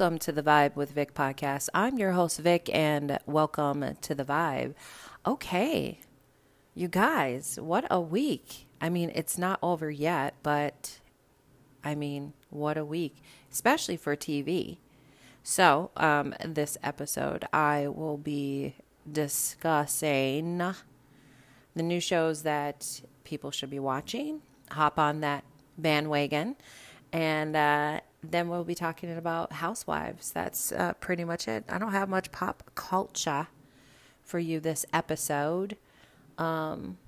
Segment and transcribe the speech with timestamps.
[0.00, 1.68] welcome to the Vibe with Vic podcast.
[1.74, 4.72] I'm your host, Vic, and welcome to the Vibe.
[5.26, 6.00] Okay,
[6.74, 8.66] you guys, what a week.
[8.80, 11.00] I mean, it's not over yet, but
[11.84, 13.16] I mean, what a week,
[13.52, 14.78] especially for TV.
[15.42, 18.76] So, um, this episode, I will be
[19.12, 20.62] discussing
[21.74, 24.40] the new shows that people should be watching.
[24.70, 25.44] Hop on that
[25.76, 26.56] bandwagon.
[27.12, 30.30] And uh, then we'll be talking about housewives.
[30.30, 31.64] That's uh, pretty much it.
[31.68, 33.48] I don't have much pop culture
[34.22, 35.76] for you this episode.
[36.38, 36.98] Um,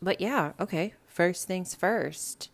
[0.00, 0.94] but yeah, okay.
[1.06, 2.50] First things first.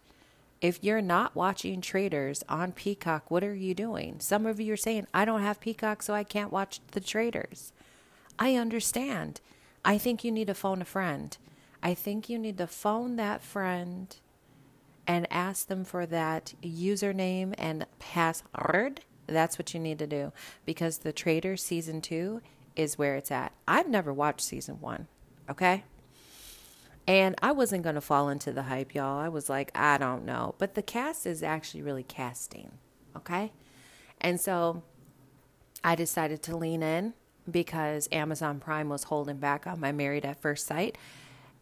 [0.60, 4.20] If you're not watching Traitors on Peacock, what are you doing?
[4.20, 7.72] Some of you are saying, I don't have Peacock, so I can't watch the Traitors.
[8.38, 9.40] I understand.
[9.84, 11.36] I think you need to phone a friend.
[11.82, 14.14] I think you need to phone that friend
[15.06, 19.00] and ask them for that username and password.
[19.26, 20.32] That's what you need to do
[20.64, 22.40] because the Trader season two
[22.76, 23.52] is where it's at.
[23.66, 25.06] I've never watched season one,
[25.50, 25.84] okay?
[27.06, 29.18] And I wasn't going to fall into the hype, y'all.
[29.18, 30.54] I was like, I don't know.
[30.58, 32.72] But the cast is actually really casting,
[33.16, 33.52] okay?
[34.20, 34.82] And so
[35.82, 37.14] I decided to lean in
[37.50, 40.96] because Amazon Prime was holding back on my Married at First Sight.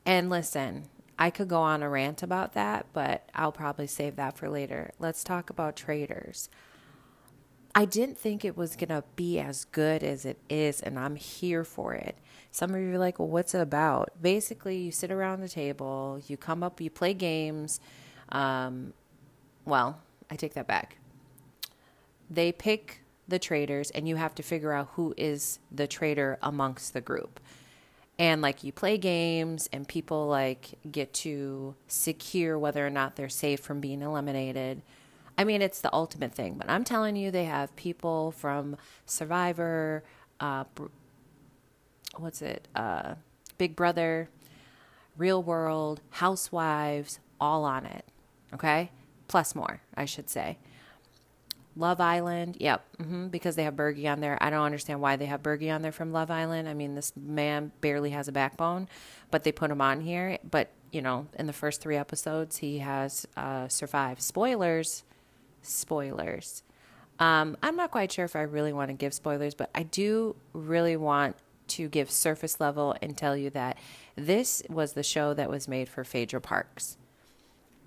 [0.04, 0.84] And listen,
[1.20, 4.92] I could go on a rant about that, but I'll probably save that for later.
[4.98, 6.48] Let's talk about Traitors.
[7.74, 11.16] I didn't think it was going to be as good as it is, and I'm
[11.16, 12.16] here for it.
[12.50, 14.10] Some of you are like, well, what's it about?
[14.22, 17.80] Basically, you sit around the table, you come up, you play games.
[18.30, 18.94] Um,
[19.66, 20.96] well, I take that back.
[22.30, 26.94] They pick the traitors, and you have to figure out who is the traitor amongst
[26.94, 27.40] the group.
[28.20, 33.30] And like you play games, and people like get to secure whether or not they're
[33.30, 34.82] safe from being eliminated.
[35.38, 36.56] I mean, it's the ultimate thing.
[36.58, 38.76] But I'm telling you, they have people from
[39.06, 40.04] Survivor,
[40.38, 40.64] uh,
[42.18, 43.14] what's it, uh,
[43.56, 44.28] Big Brother,
[45.16, 48.04] Real World, Housewives, all on it.
[48.52, 48.90] Okay?
[49.28, 50.58] Plus more, I should say.
[51.80, 54.38] Love Island, yep, mm-hmm, because they have Bergie on there.
[54.40, 56.68] I don't understand why they have Bergie on there from Love Island.
[56.68, 58.86] I mean, this man barely has a backbone,
[59.30, 60.38] but they put him on here.
[60.48, 64.22] But, you know, in the first three episodes, he has uh, survived.
[64.22, 65.04] Spoilers,
[65.62, 66.62] spoilers.
[67.18, 70.36] Um, I'm not quite sure if I really want to give spoilers, but I do
[70.52, 71.36] really want
[71.68, 73.78] to give surface level and tell you that
[74.16, 76.98] this was the show that was made for Phaedra Parks.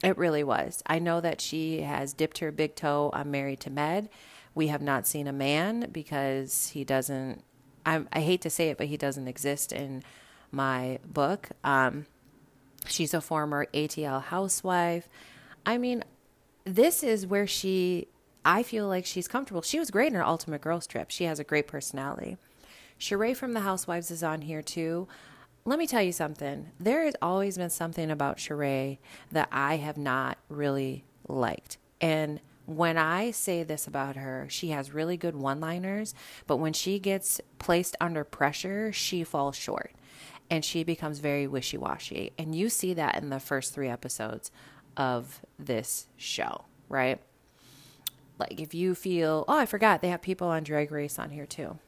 [0.04, 0.84] It really was.
[0.86, 4.10] I know that she has dipped her big toe on Married to Med.
[4.54, 7.42] We have not seen a man because he doesn't,
[7.86, 10.04] I, I hate to say it, but he doesn't exist in
[10.52, 11.50] my book.
[11.64, 12.06] Um,
[12.86, 15.08] she's a former ATL housewife.
[15.66, 16.04] I mean,
[16.66, 18.10] this is where she,
[18.44, 19.62] I feel like she's comfortable.
[19.62, 21.12] She was great in her Ultimate Girls Trip.
[21.12, 22.38] She has a great personality.
[23.00, 25.08] Sheree from the Housewives is on here too.
[25.66, 26.72] Let me tell you something.
[26.78, 28.98] There has always been something about Sheree
[29.32, 31.78] that I have not really liked.
[32.02, 36.14] And when I say this about her, she has really good one liners,
[36.48, 39.94] but when she gets placed under pressure, she falls short
[40.50, 42.34] and she becomes very wishy washy.
[42.38, 44.52] And you see that in the first three episodes
[44.98, 47.22] of this show, right?
[48.38, 51.46] Like if you feel, oh, I forgot, they have people on Drag Race on here
[51.46, 51.80] too.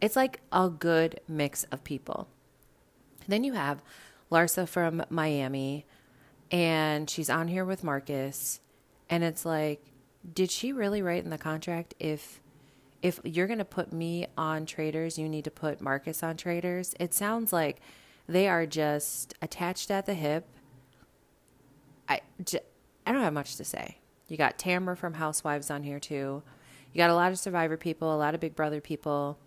[0.00, 2.28] It's like a good mix of people.
[3.28, 3.82] Then you have
[4.32, 5.84] Larsa from Miami,
[6.50, 8.60] and she's on here with Marcus,
[9.08, 9.84] and it's like,
[10.34, 12.40] did she really write in the contract if
[13.00, 16.94] if you're going to put me on traitors, you need to put Marcus on traitors?
[16.98, 17.80] It sounds like
[18.28, 20.46] they are just attached at the hip.
[22.08, 22.20] I,
[23.06, 23.98] I don't have much to say.
[24.26, 26.42] You got Tamra from Housewives on here too.
[26.92, 29.38] You got a lot of Survivor people, a lot of Big Brother people.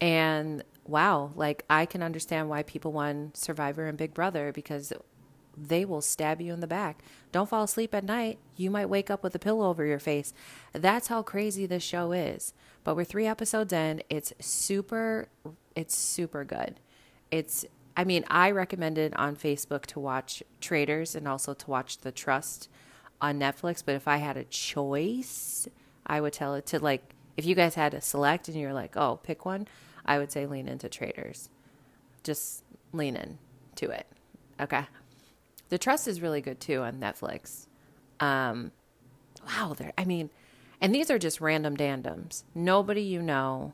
[0.00, 4.92] And wow, like I can understand why people want Survivor and Big Brother because
[5.56, 7.02] they will stab you in the back.
[7.32, 8.38] Don't fall asleep at night.
[8.56, 10.32] You might wake up with a pillow over your face.
[10.72, 12.52] That's how crazy this show is.
[12.84, 14.02] But we're 3 episodes in.
[14.08, 15.28] It's super
[15.76, 16.80] it's super good.
[17.30, 17.64] It's
[17.96, 22.68] I mean, I recommended on Facebook to watch Traitors and also to watch The Trust
[23.20, 25.68] on Netflix, but if I had a choice,
[26.06, 28.96] I would tell it to like if you guys had to select and you're like,
[28.96, 29.68] "Oh, pick one."
[30.06, 31.48] I would say lean into traitors.
[32.24, 33.38] Just lean in
[33.76, 34.06] to it.
[34.60, 34.86] Okay.
[35.70, 37.66] The Trust is really good too on Netflix.
[38.20, 38.72] Um,
[39.46, 39.92] wow, there.
[39.98, 40.30] I mean,
[40.80, 42.44] and these are just random dandums.
[42.54, 43.72] Nobody you know,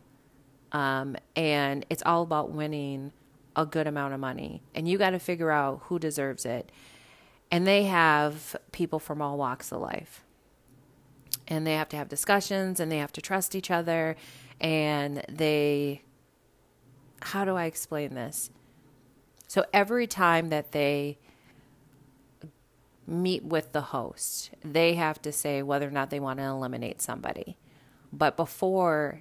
[0.73, 3.13] um, and it's all about winning
[3.57, 6.71] a good amount of money, and you got to figure out who deserves it.
[7.51, 10.23] And they have people from all walks of life.
[11.49, 14.17] and they have to have discussions and they have to trust each other
[14.61, 16.03] and they
[17.21, 18.51] how do I explain this?
[19.49, 21.19] So every time that they
[23.07, 27.01] meet with the host, they have to say whether or not they want to eliminate
[27.01, 27.57] somebody.
[28.13, 29.21] But before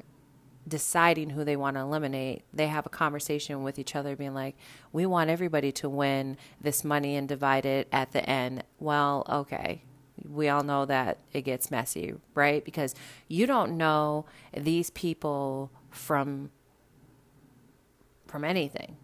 [0.68, 4.56] deciding who they want to eliminate, they have a conversation with each other, being like,
[4.92, 8.64] We want everybody to win this money and divide it at the end.
[8.80, 9.84] Well, okay.
[10.28, 12.64] We all know that it gets messy, right?
[12.64, 12.96] Because
[13.28, 14.26] you don't know
[14.56, 16.50] these people from
[18.36, 18.98] from anything.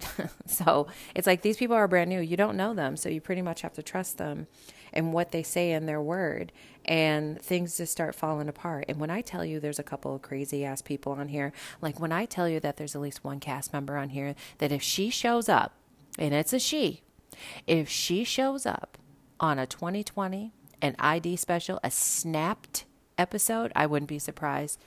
[0.46, 2.18] so it's like these people are brand new.
[2.18, 2.96] You don't know them.
[2.96, 4.48] So you pretty much have to trust them
[4.92, 6.50] and what they say in their word.
[6.84, 8.86] And things just start falling apart.
[8.88, 12.00] And when I tell you there's a couple of crazy ass people on here, like
[12.00, 14.82] when I tell you that there's at least one cast member on here, that if
[14.82, 15.76] she shows up,
[16.18, 17.02] and it's a she,
[17.68, 18.98] if she shows up
[19.38, 20.50] on a 2020,
[20.80, 22.84] an ID special, a snapped
[23.16, 24.80] episode, I wouldn't be surprised.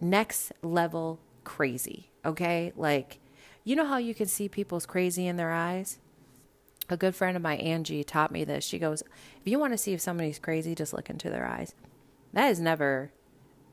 [0.00, 2.72] Next level crazy, okay?
[2.76, 3.18] Like,
[3.64, 5.98] you know how you can see people's crazy in their eyes?
[6.88, 8.64] A good friend of mine, Angie, taught me this.
[8.64, 11.74] She goes, If you want to see if somebody's crazy, just look into their eyes.
[12.32, 13.12] That has never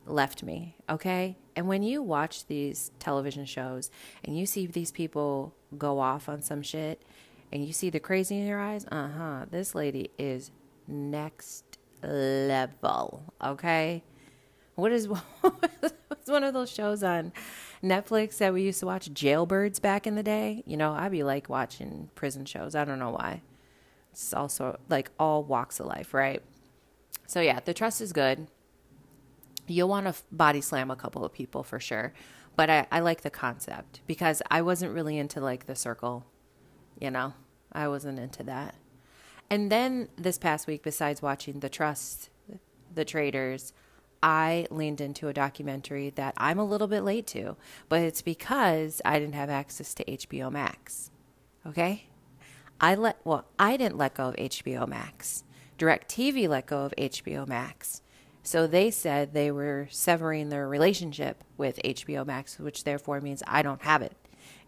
[0.05, 1.37] left me, okay?
[1.55, 3.89] And when you watch these television shows
[4.23, 7.01] and you see these people go off on some shit
[7.51, 10.51] and you see the crazy in their eyes, uh huh, this lady is
[10.87, 14.03] next level, okay?
[14.77, 15.07] What is
[15.41, 17.33] what's one of those shows on
[17.83, 20.61] Netflix that we used to watch Jailbirds back in the day.
[20.67, 22.75] You know, I'd be like watching prison shows.
[22.75, 23.41] I don't know why.
[24.11, 26.43] It's also like all walks of life, right?
[27.25, 28.47] So yeah, the trust is good.
[29.65, 32.13] You'll want to body slam a couple of people for sure.
[32.55, 36.23] But I, I like the concept because I wasn't really into like the circle,
[36.99, 37.33] you know,
[37.71, 38.75] I wasn't into that.
[39.49, 42.29] And then this past week, besides watching The Trust,
[42.93, 43.73] The Traitors,
[44.21, 47.55] I leaned into a documentary that I'm a little bit late to,
[47.89, 51.11] but it's because I didn't have access to HBO Max.
[51.65, 52.07] Okay?
[52.79, 55.43] I let well, I didn't let go of HBO Max.
[55.77, 58.01] DirecTV let go of HBO Max.
[58.43, 63.61] So they said they were severing their relationship with HBO Max, which therefore means I
[63.61, 64.15] don't have it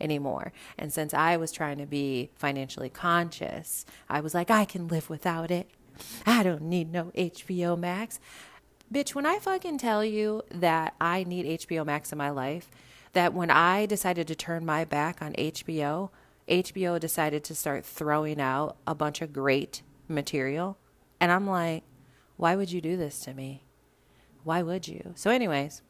[0.02, 0.52] anymore.
[0.78, 5.10] And since I was trying to be financially conscious, I was like, I can live
[5.10, 5.70] without it.
[6.26, 8.20] I don't need no HBO Max.
[8.92, 12.72] Bitch, when I fucking tell you that I need HBO Max in my life,
[13.14, 16.10] that when I decided to turn my back on HBO,
[16.48, 20.78] HBO decided to start throwing out a bunch of great material.
[21.20, 21.84] And I'm like,
[22.38, 23.64] why would you do this to me?
[24.44, 25.14] Why would you?
[25.16, 25.84] So, anyways,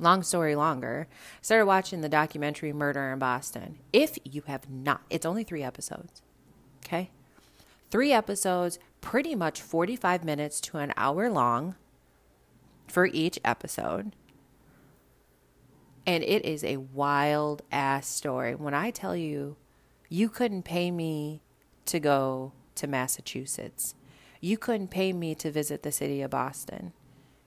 [0.00, 1.06] long story longer,
[1.40, 3.78] started watching the documentary Murder in Boston.
[3.92, 6.22] If you have not, it's only three episodes.
[6.84, 7.10] Okay?
[7.90, 11.74] Three episodes pretty much 45 minutes to an hour long
[12.88, 14.12] for each episode.
[16.06, 18.54] And it is a wild ass story.
[18.54, 19.56] When I tell you,
[20.08, 21.42] you couldn't pay me
[21.86, 23.94] to go to Massachusetts,
[24.40, 26.92] you couldn't pay me to visit the city of Boston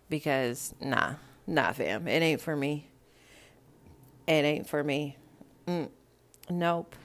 [0.10, 1.16] because, nah,
[1.48, 2.92] nah, fam, it ain't for me.
[4.28, 5.18] It ain't for me.
[5.68, 5.90] Mm,
[6.50, 6.96] nope.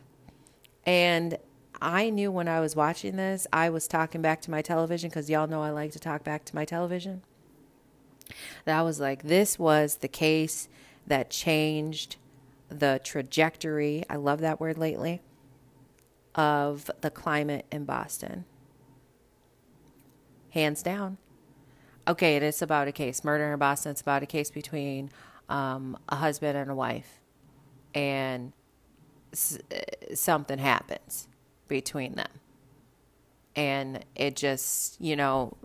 [0.85, 1.38] And
[1.80, 5.30] I knew when I was watching this, I was talking back to my television because
[5.30, 7.23] y'all know I like to talk back to my television.
[8.64, 10.68] That was like, this was the case
[11.06, 12.16] that changed
[12.68, 14.04] the trajectory.
[14.11, 15.23] I love that word lately
[16.35, 18.44] of the climate in Boston.
[20.50, 21.18] Hands down.
[22.06, 23.23] Okay, it is about a case.
[23.23, 25.11] Murder in Boston, it's about a case between
[25.49, 27.20] um, a husband and a wife.
[27.94, 28.52] And
[29.32, 29.58] s-
[30.14, 31.28] something happens
[31.69, 32.31] between them.
[33.55, 35.57] And it just, you know,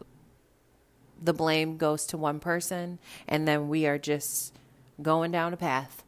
[1.22, 4.54] the blame goes to one person, and then we are just
[5.02, 6.04] going down a path.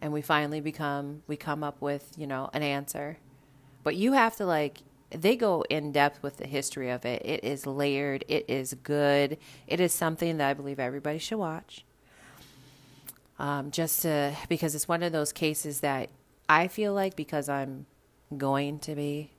[0.00, 3.18] And we finally become, we come up with, you know, an answer.
[3.82, 4.78] But you have to, like,
[5.10, 7.22] they go in depth with the history of it.
[7.24, 11.84] It is layered, it is good, it is something that I believe everybody should watch.
[13.38, 16.10] Um, just to, because it's one of those cases that
[16.48, 17.86] I feel like because I'm
[18.36, 19.30] going to be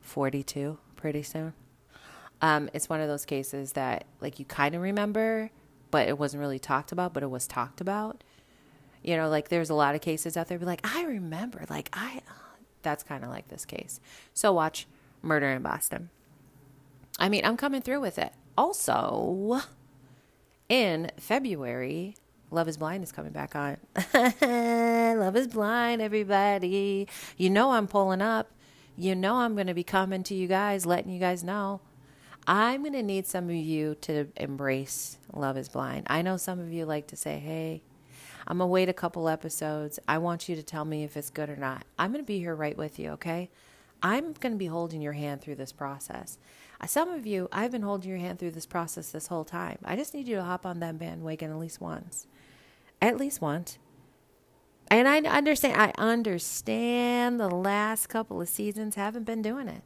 [0.00, 1.54] 42 pretty soon.
[2.40, 5.50] Um, it's one of those cases that like you kind of remember,
[5.90, 8.24] but it wasn't really talked about, but it was talked about.
[9.02, 11.88] You know, like there's a lot of cases out there be like, I remember, like
[11.92, 12.32] I, uh,
[12.82, 14.00] that's kind of like this case.
[14.34, 14.86] So watch
[15.22, 16.10] Murder in Boston.
[17.18, 18.32] I mean, I'm coming through with it.
[18.56, 19.60] Also,
[20.68, 22.16] in February,
[22.52, 23.78] Love is Blind is coming back on.
[25.18, 27.08] Love is Blind, everybody.
[27.38, 28.50] You know I'm pulling up.
[28.94, 31.80] You know I'm going to be coming to you guys, letting you guys know.
[32.46, 36.06] I'm going to need some of you to embrace Love is Blind.
[36.10, 37.82] I know some of you like to say, hey,
[38.46, 39.98] I'm going to wait a couple episodes.
[40.06, 41.84] I want you to tell me if it's good or not.
[41.98, 43.48] I'm going to be here right with you, okay?
[44.02, 46.36] I'm going to be holding your hand through this process.
[46.80, 49.78] Uh, some of you, I've been holding your hand through this process this whole time.
[49.84, 52.26] I just need you to hop on that bandwagon at least once.
[53.02, 53.78] At least once.
[54.88, 59.82] And I understand, I understand the last couple of seasons haven't been doing it.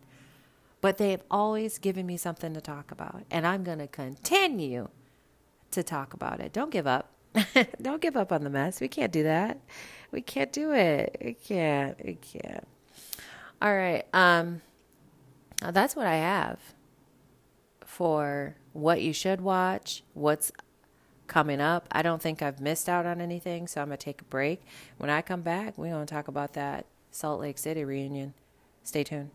[0.82, 3.22] But they've always given me something to talk about.
[3.30, 4.88] And I'm going to continue
[5.70, 6.52] to talk about it.
[6.52, 7.10] Don't give up.
[7.82, 8.80] Don't give up on the mess.
[8.80, 9.58] We can't do that.
[10.10, 11.16] We can't do it.
[11.24, 11.96] We can't.
[12.04, 12.68] We can't.
[13.62, 14.04] All right.
[14.12, 14.60] Um,
[15.62, 16.58] that's what I have
[17.84, 20.52] for what you should watch, what's
[21.26, 21.88] coming up.
[21.92, 24.62] I don't think I've missed out on anything, so I'm going to take a break.
[24.98, 28.34] When I come back, we're going to talk about that Salt Lake City reunion.
[28.82, 29.30] Stay tuned.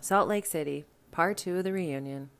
[0.00, 2.30] Salt Lake City, part two of the reunion.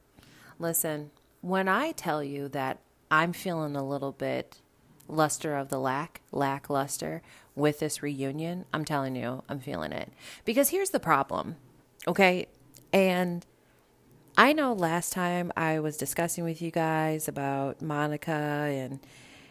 [0.58, 1.10] Listen,
[1.42, 2.78] when I tell you that
[3.10, 4.60] I'm feeling a little bit
[5.06, 7.22] luster of the lack, lackluster
[7.54, 10.12] with this reunion, I'm telling you, I'm feeling it.
[10.44, 11.56] Because here's the problem,
[12.06, 12.46] okay?
[12.92, 13.44] And
[14.38, 19.00] I know last time I was discussing with you guys about Monica and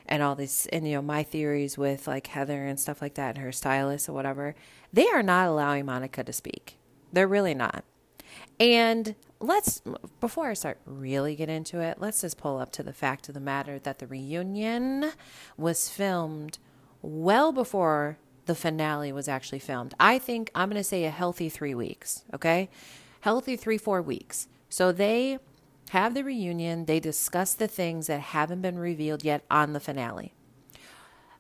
[0.06, 3.36] and all these and you know my theories with like Heather and stuff like that
[3.36, 4.56] and her stylist or whatever.
[4.94, 6.78] They are not allowing Monica to speak.
[7.12, 7.84] They're really not.
[8.62, 9.82] And let's
[10.22, 13.34] before I start really get into it, let's just pull up to the fact of
[13.34, 15.12] the matter that the reunion
[15.58, 16.60] was filmed
[17.02, 19.96] well before the finale was actually filmed.
[20.00, 22.70] I think I'm going to say a healthy 3 weeks, okay?
[23.20, 24.48] Healthy 3 4 weeks.
[24.70, 25.40] So they
[25.90, 30.34] have the reunion, they discuss the things that haven't been revealed yet on the finale.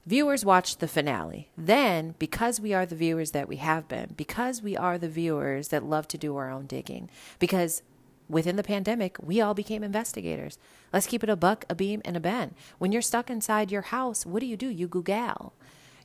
[0.06, 1.50] Viewers watch the finale.
[1.58, 5.68] Then, because we are the viewers that we have been, because we are the viewers
[5.68, 7.84] that love to do our own digging, because
[8.30, 10.58] within the pandemic, we all became investigators.
[10.94, 12.56] Let's keep it a buck, a beam, and a ben.
[12.78, 14.70] When you're stuck inside your house, what do you do?
[14.70, 15.54] You Google.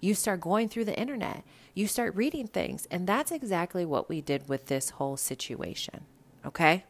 [0.00, 1.44] You start going through the internet.
[1.74, 2.88] You start reading things.
[2.90, 6.06] And that's exactly what we did with this whole situation.
[6.44, 6.84] Okay?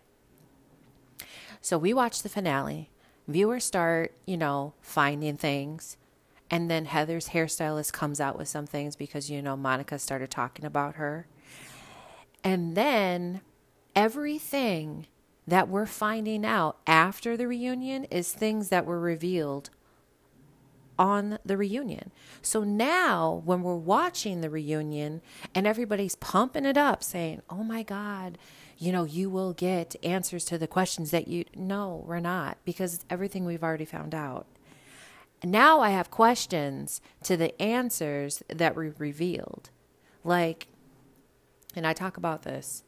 [1.62, 2.90] So we watch the finale.
[3.28, 5.96] Viewers start, you know, finding things.
[6.50, 10.64] And then Heather's hairstylist comes out with some things because, you know, Monica started talking
[10.64, 11.26] about her.
[12.44, 13.40] And then
[13.94, 15.06] everything
[15.46, 19.70] that we're finding out after the reunion is things that were revealed
[20.98, 22.12] on the reunion.
[22.42, 25.22] So now, when we're watching the reunion
[25.54, 28.36] and everybody's pumping it up, saying, Oh my God,
[28.82, 31.44] you know, you will get answers to the questions that you.
[31.54, 34.46] No, we're not, because it's everything we've already found out.
[35.44, 39.70] Now I have questions to the answers that were revealed.
[40.24, 40.66] Like,
[41.76, 42.82] and I talk about this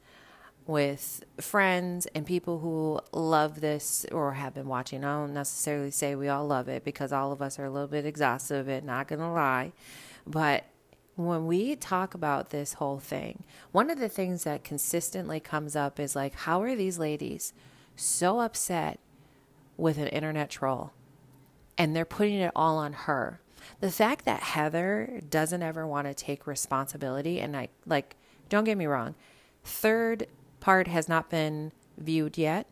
[0.66, 5.04] with friends and people who love this or have been watching.
[5.04, 7.86] I don't necessarily say we all love it because all of us are a little
[7.86, 9.72] bit exhausted of it, not to lie.
[10.26, 10.64] But
[11.16, 16.00] when we talk about this whole thing, one of the things that consistently comes up
[16.00, 17.52] is like, how are these ladies
[17.94, 18.98] so upset
[19.76, 20.92] with an internet troll?
[21.78, 23.40] And they're putting it all on her.
[23.80, 28.16] The fact that Heather doesn't ever want to take responsibility, and I like,
[28.48, 29.14] don't get me wrong,
[29.62, 30.26] third
[30.60, 32.66] part has not been viewed yet.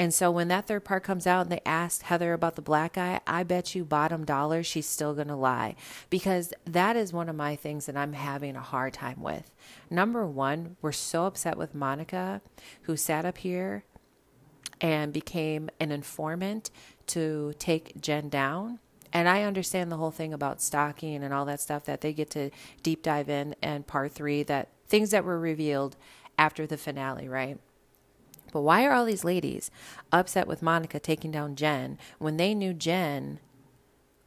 [0.00, 2.94] And so when that third part comes out and they asked Heather about the black
[2.94, 5.76] guy, I bet you bottom dollar she's still going to lie
[6.08, 9.50] because that is one of my things that I'm having a hard time with.
[9.90, 12.40] Number one, we're so upset with Monica
[12.84, 13.84] who sat up here
[14.80, 16.70] and became an informant
[17.08, 18.78] to take Jen down.
[19.12, 22.30] And I understand the whole thing about stalking and all that stuff that they get
[22.30, 22.48] to
[22.82, 25.98] deep dive in and part three that things that were revealed
[26.38, 27.58] after the finale, right?
[28.50, 29.70] But why are all these ladies
[30.12, 33.40] upset with Monica taking down Jen when they knew Jen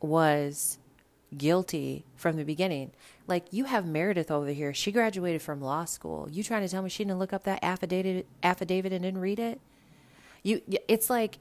[0.02, 0.78] was
[1.38, 2.92] guilty from the beginning?
[3.28, 4.74] Like you have Meredith over here.
[4.74, 6.28] She graduated from law school.
[6.32, 9.40] You trying to tell me she didn't look up that affidavit affidavit and didn't read
[9.40, 9.60] it?
[10.44, 11.40] You it's like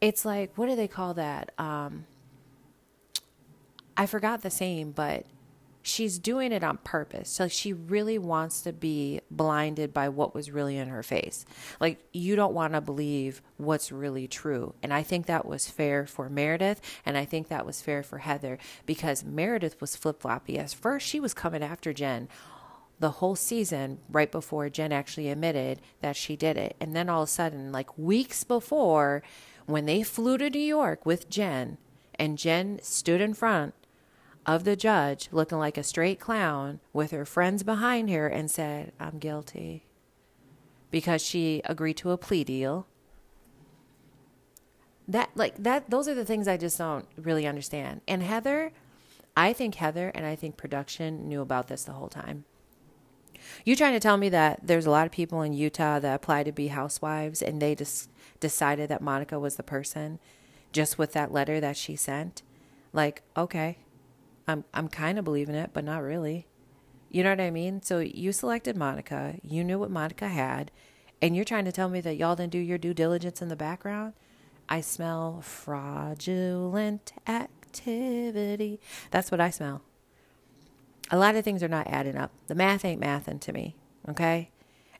[0.00, 1.52] it's like what do they call that?
[1.58, 2.06] Um
[3.96, 5.26] I forgot the same, but
[5.82, 7.28] she's doing it on purpose.
[7.30, 11.44] So she really wants to be blinded by what was really in her face.
[11.80, 14.74] Like you don't want to believe what's really true.
[14.82, 18.18] And I think that was fair for Meredith and I think that was fair for
[18.18, 20.58] Heather because Meredith was flip-floppy.
[20.58, 22.28] As first she was coming after Jen
[22.98, 26.76] the whole season right before Jen actually admitted that she did it.
[26.80, 29.22] And then all of a sudden like weeks before
[29.64, 31.78] when they flew to New York with Jen
[32.16, 33.72] and Jen stood in front
[34.46, 38.92] of the judge looking like a straight clown with her friends behind her and said,
[38.98, 39.86] I'm guilty.
[40.90, 42.86] Because she agreed to a plea deal.
[45.06, 48.00] That, like, that, those are the things I just don't really understand.
[48.08, 48.72] And Heather,
[49.36, 52.44] I think Heather and I think production knew about this the whole time.
[53.64, 56.42] You trying to tell me that there's a lot of people in Utah that apply
[56.44, 60.18] to be housewives and they just decided that Monica was the person
[60.72, 62.42] just with that letter that she sent?
[62.92, 63.78] Like, okay,
[64.50, 66.46] I'm I'm kind of believing it, but not really.
[67.10, 67.82] You know what I mean?
[67.82, 70.70] So you selected Monica, you knew what Monica had,
[71.20, 73.56] and you're trying to tell me that y'all didn't do your due diligence in the
[73.56, 74.14] background?
[74.68, 78.80] I smell fraudulent activity.
[79.10, 79.82] That's what I smell.
[81.10, 82.30] A lot of things are not adding up.
[82.46, 83.74] The math ain't mathing to me,
[84.08, 84.50] okay?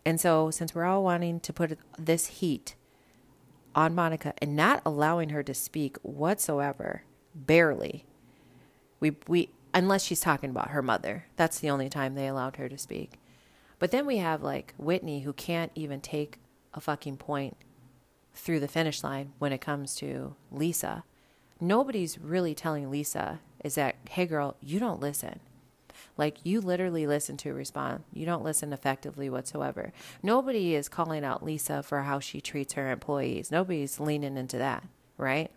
[0.05, 2.75] And so, since we're all wanting to put this heat
[3.77, 7.05] on Monica and not allowing her to speak whatsoever,
[7.35, 8.07] barely,
[9.01, 11.27] we we unless she's talking about her mother.
[11.37, 13.15] That's the only time they allowed her to speak.
[13.79, 16.39] But then we have like Whitney who can't even take
[16.75, 17.57] a fucking point
[18.35, 21.05] through the finish line when it comes to Lisa.
[21.61, 25.41] Nobody's really telling Lisa is that, hey girl, you don't listen.
[26.17, 28.05] Like you literally listen to respond.
[28.13, 29.93] You don't listen effectively whatsoever.
[30.23, 33.51] Nobody is calling out Lisa for how she treats her employees.
[33.51, 34.85] Nobody's leaning into that,
[35.17, 35.51] right?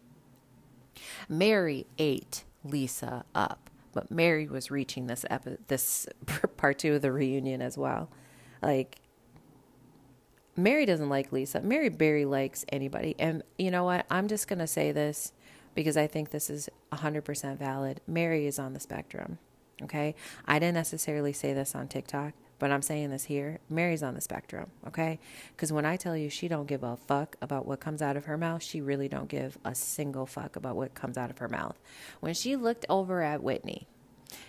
[1.28, 3.70] Mary ate Lisa up.
[3.94, 6.08] But Mary was reaching this epi- this
[6.58, 8.10] part two of the reunion as well.
[8.62, 9.00] Like
[10.56, 11.62] Mary doesn't like Lisa.
[11.62, 13.16] Mary barely likes anybody.
[13.18, 14.06] And you know what?
[14.10, 15.34] I'm just going to say this
[15.74, 18.02] because I think this is 100% valid.
[18.08, 19.40] Mary is on the spectrum.
[19.82, 20.16] Okay?
[20.46, 23.60] I didn't necessarily say this on TikTok, but I'm saying this here.
[23.70, 25.20] Mary's on the spectrum, okay?
[25.56, 28.26] Because when I tell you she don't give a fuck about what comes out of
[28.26, 31.50] her mouth, she really don't give a single fuck about what comes out of her
[31.50, 31.80] mouth.
[32.20, 33.88] When she looked over at Whitney,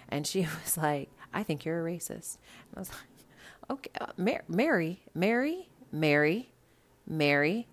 [0.09, 2.39] and she was like, "I think you're a racist,"
[2.77, 6.53] I was like, "Okay, uh, Mary, Mary, Mary, Mary,
[7.07, 7.67] Mary,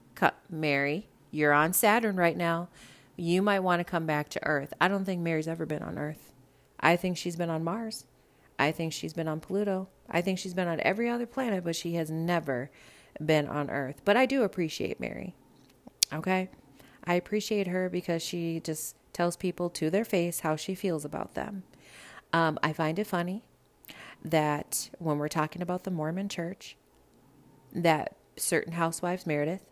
[0.49, 2.69] Mary, you're on Saturn right now.
[3.15, 4.73] You might want to come back to Earth.
[4.81, 6.31] I don't think Mary's ever been on Earth.
[6.79, 8.05] I think she's been on Mars."
[8.61, 9.87] I think she's been on Pluto.
[10.11, 12.69] I think she's been on every other planet, but she has never
[13.23, 14.01] been on Earth.
[14.05, 15.33] But I do appreciate Mary.
[16.13, 16.49] Okay?
[17.03, 21.33] I appreciate her because she just tells people to their face how she feels about
[21.33, 21.63] them.
[22.33, 23.43] Um, I find it funny
[24.23, 26.77] that when we're talking about the Mormon church,
[27.73, 29.63] that certain housewives, Meredith,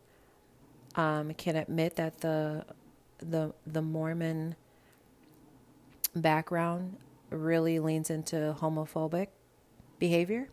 [0.96, 2.66] um, can admit that the
[3.20, 4.56] the the Mormon
[6.16, 6.98] background
[7.30, 9.28] really leans into homophobic
[10.00, 10.50] behavior.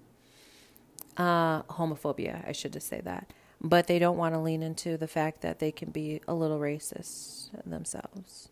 [1.17, 3.33] Uh, homophobia, I should just say that.
[3.61, 6.59] But they don't want to lean into the fact that they can be a little
[6.59, 8.51] racist themselves.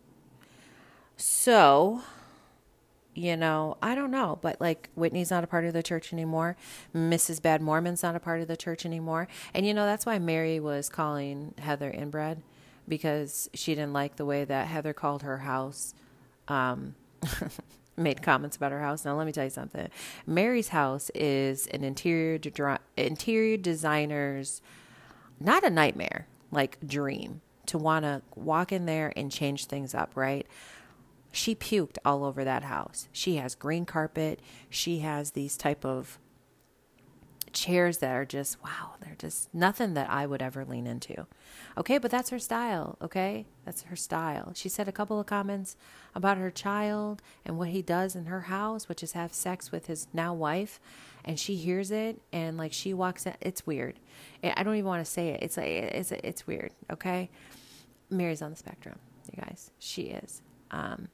[1.15, 2.01] So,
[3.13, 6.57] you know, I don't know, but like Whitney's not a part of the church anymore.
[6.93, 7.41] Mrs.
[7.41, 9.27] Bad Mormon's not a part of the church anymore.
[9.53, 12.41] And you know, that's why Mary was calling Heather inbred
[12.87, 15.93] because she didn't like the way that Heather called her house
[16.47, 16.95] um,
[17.97, 19.05] made comments about her house.
[19.05, 19.89] Now, let me tell you something.
[20.25, 24.61] Mary's house is an interior de- interior designer's
[25.39, 30.11] not a nightmare, like dream to want to walk in there and change things up,
[30.15, 30.45] right?
[31.31, 33.09] She puked all over that house.
[33.11, 34.39] She has green carpet.
[34.69, 36.19] She has these type of
[37.55, 41.25] chairs that are just wow, they're just nothing that I would ever lean into.
[41.77, 43.45] Okay, but that's her style, okay?
[43.65, 44.51] That's her style.
[44.53, 45.75] She said a couple of comments
[46.13, 49.87] about her child and what he does in her house, which is have sex with
[49.87, 50.79] his now wife,
[51.23, 53.33] and she hears it and like she walks in.
[53.41, 53.99] It's weird.
[54.43, 55.41] I don't even want to say it.
[55.41, 57.29] It's like it's it's weird, okay?
[58.09, 58.99] Mary's on the spectrum,
[59.33, 59.71] you guys.
[59.79, 60.41] She is.
[60.71, 61.07] Um,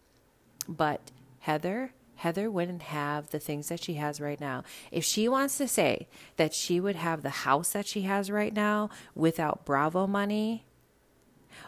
[0.68, 4.64] but Heather Heather wouldn't have the things that she has right now.
[4.92, 6.08] If she wants to say
[6.38, 10.64] that she would have the house that she has right now without Bravo money,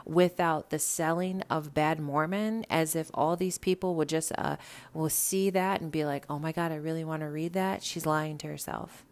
[0.05, 4.57] without the selling of Bad Mormon, as if all these people would just uh,
[4.93, 7.81] will see that and be like, "Oh my God, I really want to read that."
[7.81, 9.05] She's lying to herself.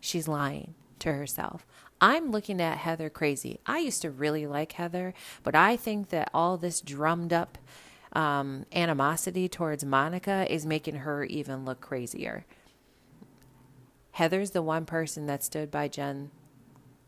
[0.00, 1.64] She's lying to herself.
[2.00, 3.60] I'm looking at Heather crazy.
[3.66, 5.14] I used to really like Heather,
[5.44, 7.56] but I think that all this drummed up
[8.12, 12.44] um, animosity towards Monica is making her even look crazier.
[14.12, 16.30] Heather's the one person that stood by Jen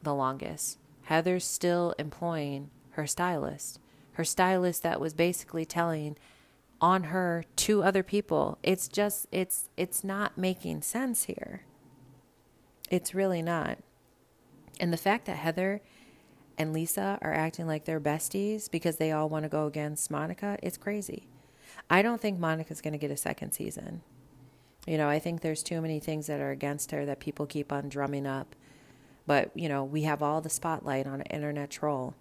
[0.03, 0.79] the longest.
[1.05, 3.79] Heather's still employing her stylist.
[4.13, 6.17] Her stylist that was basically telling
[6.81, 8.59] on her to other people.
[8.63, 11.63] It's just it's it's not making sense here.
[12.91, 13.79] It's really not.
[14.81, 15.81] And the fact that Heather
[16.59, 20.59] and Lisa are acting like they're besties because they all want to go against Monica,
[20.63, 21.27] it's crazy.
[21.91, 24.03] I don't think Monica's going to get a second season.
[24.87, 27.73] You know, I think there's too many things that are against her that people keep
[27.73, 28.55] on drumming up.
[29.27, 32.15] But, you know, we have all the spotlight on an internet troll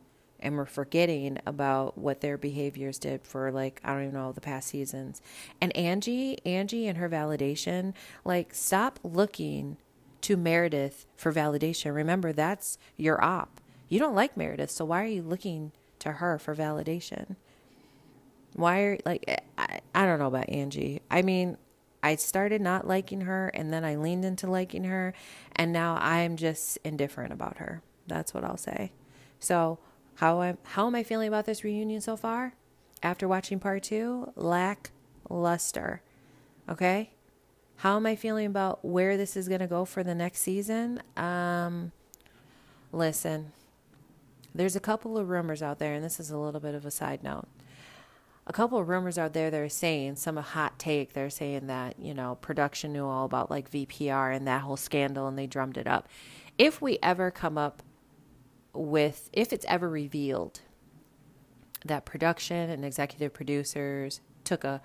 [0.43, 4.41] and we're forgetting about what their behaviors did for like I don't even know the
[4.41, 5.21] past seasons.
[5.61, 7.93] And Angie, Angie and her validation,
[8.25, 9.77] like stop looking
[10.21, 11.95] to Meredith for validation.
[11.95, 13.61] Remember that's your op.
[13.93, 17.35] You don't like Meredith, so why are you looking to her for validation?
[18.55, 21.03] Why are like I, I don't know about Angie.
[21.11, 21.59] I mean,
[22.01, 25.13] I started not liking her and then I leaned into liking her
[25.55, 27.83] and now I'm just indifferent about her.
[28.07, 28.93] That's what I'll say.
[29.39, 29.77] So,
[30.15, 32.55] how am how am I feeling about this reunion so far?
[33.03, 36.01] After watching part 2, lackluster.
[36.67, 37.11] Okay?
[37.75, 40.99] How am I feeling about where this is going to go for the next season?
[41.15, 41.91] Um
[42.91, 43.51] listen.
[44.55, 46.91] There's a couple of rumors out there and this is a little bit of a
[46.91, 47.47] side note.
[48.45, 52.13] A couple of rumors out there they're saying some hot take they're saying that you
[52.13, 55.87] know production knew all about like vpr and that whole scandal and they drummed it
[55.87, 56.07] up.
[56.57, 57.81] If we ever come up
[58.73, 60.61] with if it's ever revealed
[61.85, 64.81] that production and executive producers took a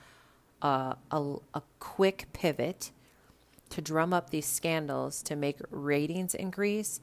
[0.60, 2.90] a, a, a quick pivot
[3.70, 7.00] to drum up these scandals to make ratings increase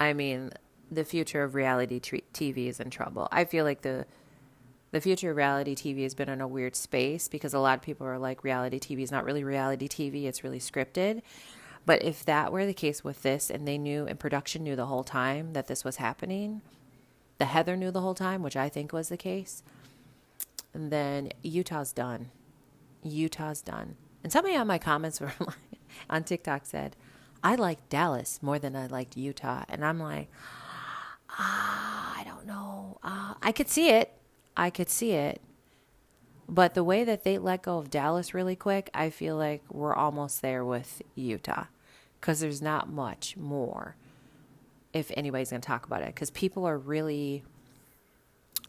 [0.00, 0.50] i mean
[0.90, 4.06] the future of reality tv is in trouble i feel like the
[4.94, 7.82] the future of reality TV has been in a weird space because a lot of
[7.82, 11.20] people are like, reality TV is not really reality TV, it's really scripted.
[11.84, 14.86] But if that were the case with this and they knew and production knew the
[14.86, 16.62] whole time that this was happening,
[17.38, 19.64] the Heather knew the whole time, which I think was the case,
[20.72, 22.30] then Utah's done.
[23.02, 23.96] Utah's done.
[24.22, 26.94] And somebody on my comments were like, on TikTok said,
[27.42, 29.64] I like Dallas more than I liked Utah.
[29.68, 30.30] And I'm like,
[31.38, 32.98] ah, I don't know.
[33.02, 34.12] Uh, I could see it.
[34.56, 35.40] I could see it.
[36.48, 39.94] But the way that they let go of Dallas really quick, I feel like we're
[39.94, 41.64] almost there with Utah
[42.20, 43.96] because there's not much more
[44.92, 47.44] if anybody's going to talk about it because people are really.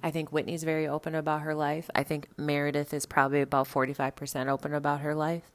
[0.03, 1.89] I think Whitney's very open about her life.
[1.95, 5.51] I think Meredith is probably about 45% open about her life.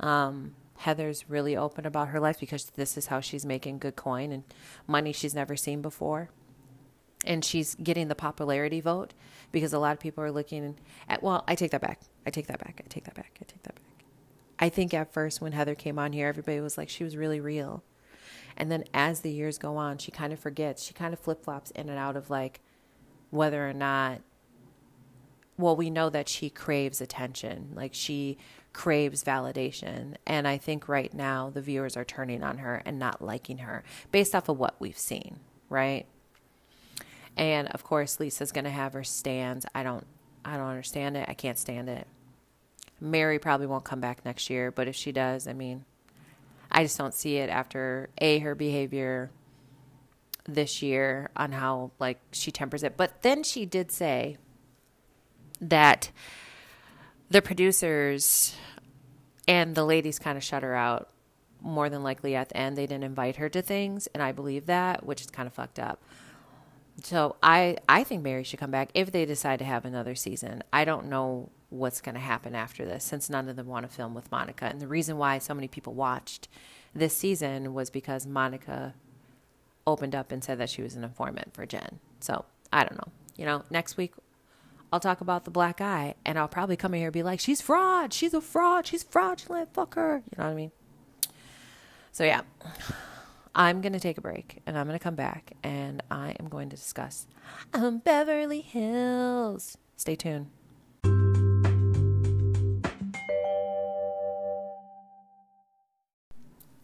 [0.00, 4.32] Um, Heather's really open about her life because this is how she's making good coin
[4.32, 4.44] and
[4.86, 6.30] money she's never seen before.
[7.24, 9.14] And she's getting the popularity vote
[9.50, 10.76] because a lot of people are looking
[11.08, 12.00] at well i take that back.
[12.26, 12.82] I take that back.
[12.84, 13.38] I take that back.
[13.40, 13.82] I take that back.
[14.58, 17.40] I think at first when heather came on here everybody was like she was really
[17.40, 17.82] real.
[18.56, 20.84] And then as the years go on she kind of forgets.
[20.84, 22.60] She kind of flip-flops in and out of like
[23.30, 24.20] whether or not
[25.58, 27.70] well we know that she craves attention.
[27.74, 28.38] Like she
[28.76, 33.22] craves validation and i think right now the viewers are turning on her and not
[33.22, 36.06] liking her based off of what we've seen right
[37.36, 39.66] and of course, Lisa's going to have her stands.
[39.74, 40.06] I don't
[40.44, 41.28] I don't understand it.
[41.28, 42.06] I can't stand it.
[43.00, 45.84] Mary probably won't come back next year, but if she does, I mean,
[46.70, 49.30] I just don't see it after a her behavior
[50.46, 52.96] this year on how like she tempers it.
[52.96, 54.38] But then she did say
[55.60, 56.10] that
[57.30, 58.54] the producers
[59.48, 61.10] and the ladies kind of shut her out
[61.60, 64.66] more than likely at the end they didn't invite her to things and I believe
[64.66, 66.02] that, which is kind of fucked up.
[67.02, 70.62] So I I think Mary should come back if they decide to have another season.
[70.72, 73.94] I don't know what's going to happen after this since none of them want to
[73.94, 74.66] film with Monica.
[74.66, 76.48] And the reason why so many people watched
[76.94, 78.94] this season was because Monica
[79.86, 81.98] opened up and said that she was an informant for Jen.
[82.20, 83.12] So I don't know.
[83.36, 84.14] You know, next week
[84.92, 87.40] I'll talk about the black eye and I'll probably come in here and be like,
[87.40, 88.12] she's fraud.
[88.12, 88.86] She's a fraud.
[88.86, 89.74] She's fraudulent.
[89.74, 90.22] Fuck her.
[90.30, 90.70] You know what I mean?
[92.12, 92.42] So yeah.
[93.54, 96.48] I'm going to take a break and I'm going to come back and I am
[96.48, 97.26] going to discuss
[97.72, 99.78] um, Beverly Hills.
[99.96, 100.50] Stay tuned.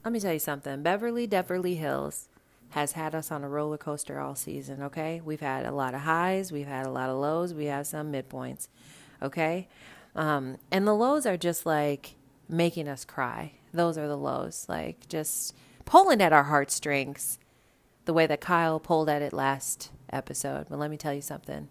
[0.04, 0.82] Let me tell you something.
[0.82, 2.28] Beverly Beverly Hills
[2.72, 5.20] has had us on a roller coaster all season, okay?
[5.22, 8.10] We've had a lot of highs, we've had a lot of lows, we have some
[8.12, 8.68] midpoints,
[9.20, 9.68] okay?
[10.14, 12.16] Um, and the lows are just like
[12.48, 13.52] making us cry.
[13.72, 14.66] Those are the lows.
[14.68, 15.54] Like just
[15.84, 17.38] pulling at our heartstrings
[18.04, 20.66] the way that Kyle pulled at it last episode.
[20.68, 21.68] But let me tell you something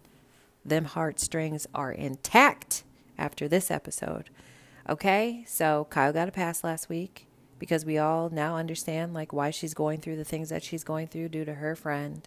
[0.64, 2.84] them heartstrings are intact
[3.18, 4.30] after this episode.
[4.88, 5.44] Okay?
[5.48, 7.26] So Kyle got a pass last week
[7.62, 11.06] because we all now understand like why she's going through the things that she's going
[11.06, 12.26] through due to her friend.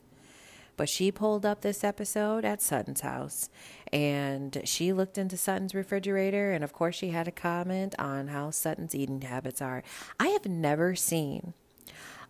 [0.78, 3.50] But she pulled up this episode at Sutton's house
[3.92, 6.54] and she looked into Sutton's refrigerator.
[6.54, 9.84] And of course, she had a comment on how Sutton's eating habits are.
[10.18, 11.54] I have never seen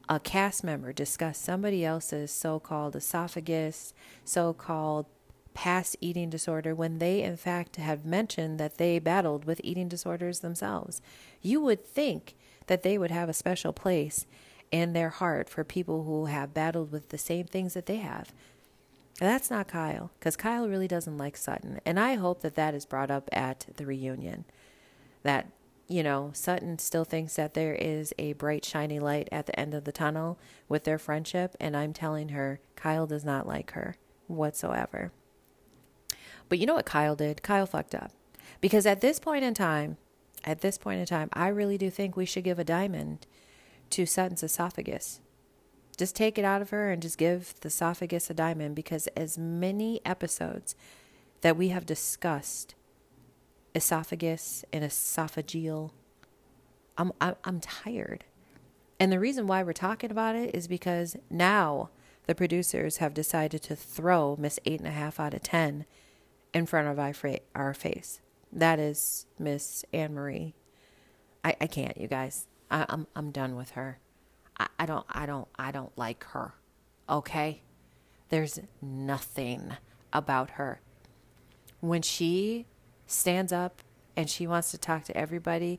[0.09, 5.05] a cast member discuss somebody else's so called esophagus, so called
[5.53, 10.39] past eating disorder when they, in fact, have mentioned that they battled with eating disorders
[10.39, 11.03] themselves.
[11.43, 12.35] You would think
[12.67, 14.25] that they would have a special place
[14.71, 18.33] in their heart for people who have battled with the same things that they have.
[19.21, 21.79] And that's not Kyle, because Kyle really doesn't like Sutton.
[21.85, 24.43] And I hope that that is brought up at the reunion.
[25.23, 25.47] That,
[25.87, 29.73] you know, Sutton still thinks that there is a bright, shiny light at the end
[29.73, 31.55] of the tunnel with their friendship.
[31.59, 33.95] And I'm telling her, Kyle does not like her
[34.27, 35.13] whatsoever.
[36.49, 37.41] But you know what Kyle did?
[37.41, 38.11] Kyle fucked up.
[38.59, 39.97] Because at this point in time,
[40.45, 43.25] at this point in time, I really do think we should give a diamond
[43.89, 45.19] to Sutton's esophagus.
[45.97, 49.37] Just take it out of her and just give the esophagus a diamond because as
[49.37, 50.75] many episodes
[51.41, 52.75] that we have discussed
[53.73, 55.91] esophagus and esophageal,
[56.97, 58.25] I'm, I'm, I'm tired.
[58.99, 61.89] And the reason why we're talking about it is because now
[62.27, 65.85] the producers have decided to throw Miss Eight and a Half out of Ten
[66.53, 66.99] in front of
[67.55, 68.21] our face.
[68.55, 70.55] That is Miss Anne Marie.
[71.43, 72.47] I, I can't, you guys.
[72.71, 73.99] I, am I'm, I'm done with her.
[74.57, 76.53] I, I don't I don't I don't like her.
[77.09, 77.61] Okay?
[78.29, 79.73] There's nothing
[80.13, 80.79] about her.
[81.81, 82.65] When she
[83.05, 83.81] stands up
[84.15, 85.77] and she wants to talk to everybody,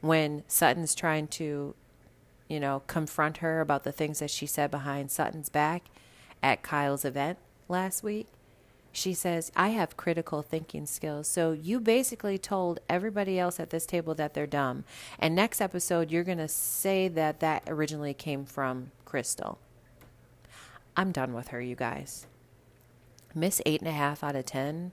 [0.00, 1.74] when Sutton's trying to,
[2.48, 5.84] you know, confront her about the things that she said behind Sutton's back
[6.42, 8.28] at Kyle's event last week,
[8.96, 11.26] she says, I have critical thinking skills.
[11.26, 14.84] So you basically told everybody else at this table that they're dumb.
[15.18, 19.58] And next episode, you're going to say that that originally came from Crystal.
[20.96, 22.26] I'm done with her, you guys.
[23.34, 24.92] Miss eight and a half out of 10.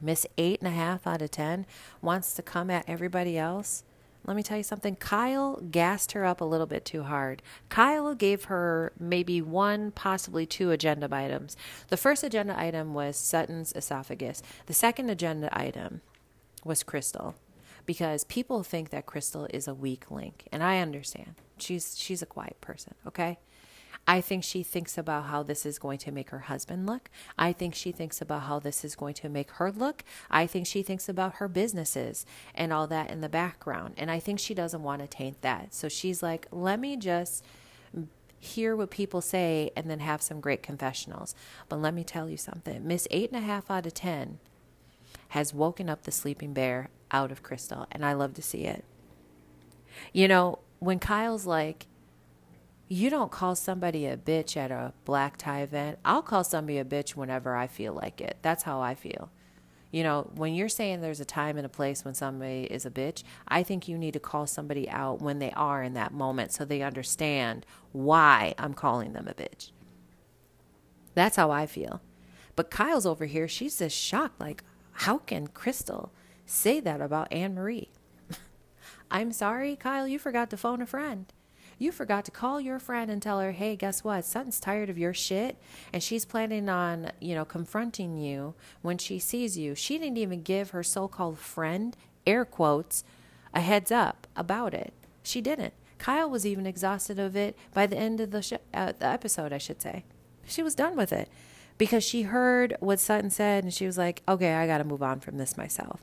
[0.00, 1.64] Miss eight and a half out of 10
[2.02, 3.84] wants to come at everybody else
[4.24, 4.96] let me tell you something.
[4.96, 7.42] Kyle gassed her up a little bit too hard.
[7.68, 11.56] Kyle gave her maybe one, possibly two agenda items.
[11.88, 14.42] The first agenda item was Sutton's esophagus.
[14.66, 16.02] The second agenda item
[16.64, 17.34] was Crystal
[17.84, 21.34] because people think that Crystal is a weak link, and I understand.
[21.58, 23.38] She's she's a quiet person, okay?
[24.06, 27.08] I think she thinks about how this is going to make her husband look.
[27.38, 30.02] I think she thinks about how this is going to make her look.
[30.30, 33.94] I think she thinks about her businesses and all that in the background.
[33.96, 35.72] And I think she doesn't want to taint that.
[35.72, 37.44] So she's like, let me just
[38.40, 41.34] hear what people say and then have some great confessionals.
[41.68, 44.40] But let me tell you something Miss Eight and a Half out of 10
[45.28, 48.84] has woken up the sleeping bear out of Crystal, and I love to see it.
[50.12, 51.86] You know, when Kyle's like,
[52.92, 55.98] you don't call somebody a bitch at a black tie event.
[56.04, 58.36] I'll call somebody a bitch whenever I feel like it.
[58.42, 59.30] That's how I feel.
[59.90, 62.90] You know, when you're saying there's a time and a place when somebody is a
[62.90, 66.52] bitch, I think you need to call somebody out when they are in that moment
[66.52, 69.70] so they understand why I'm calling them a bitch.
[71.14, 72.02] That's how I feel.
[72.56, 76.12] But Kyle's over here, she's just shocked like, how can Crystal
[76.44, 77.90] say that about Anne Marie?
[79.10, 81.32] I'm sorry, Kyle, you forgot to phone a friend.
[81.82, 84.24] You forgot to call your friend and tell her, hey, guess what?
[84.24, 85.56] Sutton's tired of your shit
[85.92, 89.74] and she's planning on, you know, confronting you when she sees you.
[89.74, 93.02] She didn't even give her so called friend, air quotes,
[93.52, 94.92] a heads up about it.
[95.24, 95.74] She didn't.
[95.98, 99.52] Kyle was even exhausted of it by the end of the, sh- uh, the episode,
[99.52, 100.04] I should say.
[100.46, 101.28] She was done with it
[101.78, 105.02] because she heard what Sutton said and she was like, okay, I got to move
[105.02, 106.00] on from this myself.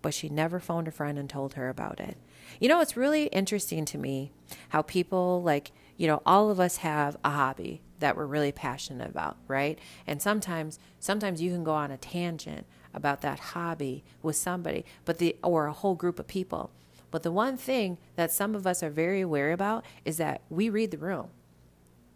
[0.00, 2.16] But she never phoned a friend and told her about it.
[2.58, 4.32] You know, it's really interesting to me
[4.70, 9.08] how people like, you know, all of us have a hobby that we're really passionate
[9.08, 9.78] about, right?
[10.06, 15.18] And sometimes sometimes you can go on a tangent about that hobby with somebody, but
[15.18, 16.70] the or a whole group of people.
[17.10, 20.68] But the one thing that some of us are very aware about is that we
[20.68, 21.28] read the room.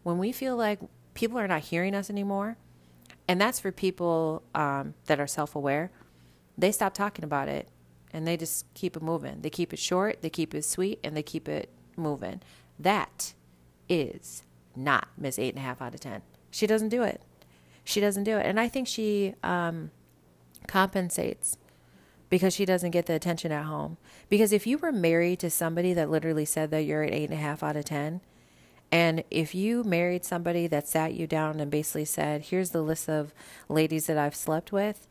[0.02, 0.80] When we feel like
[1.14, 2.56] people are not hearing us anymore,
[3.28, 5.90] and that's for people um, that are self aware,
[6.58, 7.68] they stop talking about it
[8.12, 9.40] and they just keep it moving.
[9.40, 12.40] They keep it short, they keep it sweet, and they keep it moving.
[12.78, 13.34] That
[13.88, 14.42] is
[14.74, 16.22] not Miss Eight and a Half out of Ten.
[16.50, 17.20] She doesn't do it.
[17.84, 19.90] She doesn't do it, and I think she um,
[20.66, 21.56] compensates
[22.30, 23.98] because she doesn't get the attention at home.
[24.28, 27.38] Because if you were married to somebody that literally said that you're an eight and
[27.38, 28.20] a half out of ten,
[28.90, 33.08] and if you married somebody that sat you down and basically said, "Here's the list
[33.08, 33.34] of
[33.68, 35.08] ladies that I've slept with,"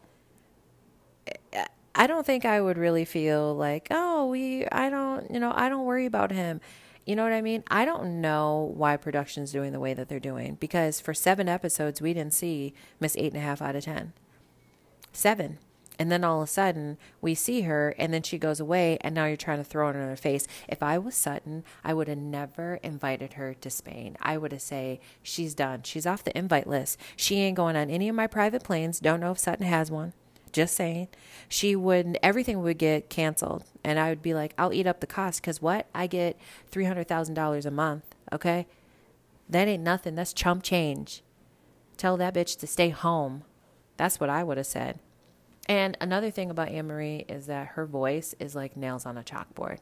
[1.93, 5.69] I don't think I would really feel like, oh, we, I don't, you know, I
[5.69, 6.61] don't worry about him.
[7.05, 7.63] You know what I mean?
[7.69, 12.01] I don't know why production's doing the way that they're doing because for seven episodes,
[12.01, 14.13] we didn't see Miss Eight and a Half out of 10.
[15.11, 15.57] Seven.
[15.99, 19.13] And then all of a sudden, we see her, and then she goes away, and
[19.13, 20.47] now you're trying to throw it in her face.
[20.67, 24.17] If I was Sutton, I would have never invited her to Spain.
[24.19, 25.83] I would have say she's done.
[25.83, 26.97] She's off the invite list.
[27.15, 28.99] She ain't going on any of my private planes.
[28.99, 30.13] Don't know if Sutton has one.
[30.51, 31.07] Just saying.
[31.47, 35.07] She would everything would get canceled, and I would be like, I'll eat up the
[35.07, 36.37] cost because what I get
[36.67, 38.03] three hundred thousand dollars a month.
[38.33, 38.67] Okay,
[39.49, 40.15] that ain't nothing.
[40.15, 41.23] That's chump change.
[41.97, 43.43] Tell that bitch to stay home.
[43.97, 44.99] That's what I would have said.
[45.67, 49.77] And another thing about Annemarie is that her voice is like nails on a chalkboard.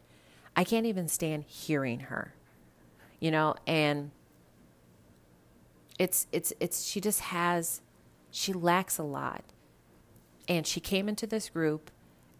[0.55, 2.33] I can't even stand hearing her.
[3.19, 4.11] You know, and
[5.97, 7.81] it's it's it's she just has
[8.31, 9.43] she lacks a lot.
[10.49, 11.91] And she came into this group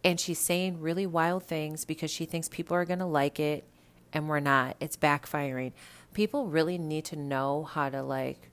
[0.04, 3.64] and she's saying really wild things because she thinks people are going to like it
[4.12, 4.76] and we're not.
[4.80, 5.74] It's backfiring.
[6.14, 8.50] People really need to know how to like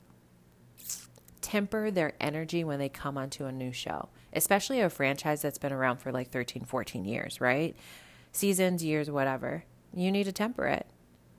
[1.40, 5.72] temper their energy when they come onto a new show, especially a franchise that's been
[5.72, 7.74] around for like 13, 14 years, right?
[8.32, 9.64] Seasons, years, whatever.
[9.94, 10.86] You need to temper it.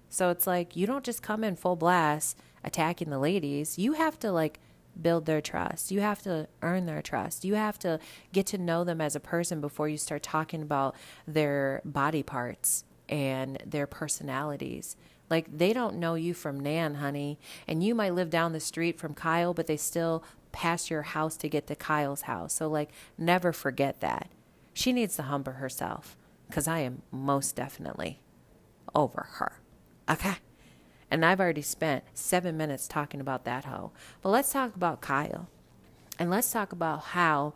[0.10, 3.78] So it's like you don't just come in full blast attacking the ladies.
[3.78, 4.60] You have to like
[5.02, 5.92] build their trust.
[5.92, 7.46] You have to earn their trust.
[7.46, 8.00] You have to
[8.34, 10.96] get to know them as a person before you start talking about
[11.28, 14.96] their body parts and their personalities.
[15.30, 18.98] Like they don't know you from Nan, honey, and you might live down the street
[18.98, 22.54] from Kyle, but they still pass your house to get to Kyle's house.
[22.54, 24.30] So like never forget that.
[24.74, 26.16] She needs to humble herself
[26.52, 28.22] cuz I am most definitely
[28.96, 29.60] over her.
[30.10, 30.38] Okay?
[31.10, 33.92] And I've already spent 7 minutes talking about that hoe.
[34.22, 35.48] But let's talk about Kyle.
[36.20, 37.54] And let's talk about how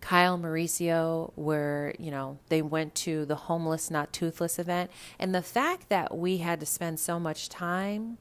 [0.00, 4.90] Kyle Mauricio, where, you know, they went to the Homeless Not Toothless event.
[5.18, 8.18] And the fact that we had to spend so much time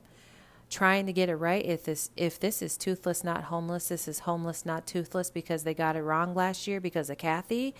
[0.71, 4.19] trying to get it right if this if this is toothless not homeless this is
[4.19, 7.75] homeless not toothless because they got it wrong last year because of kathy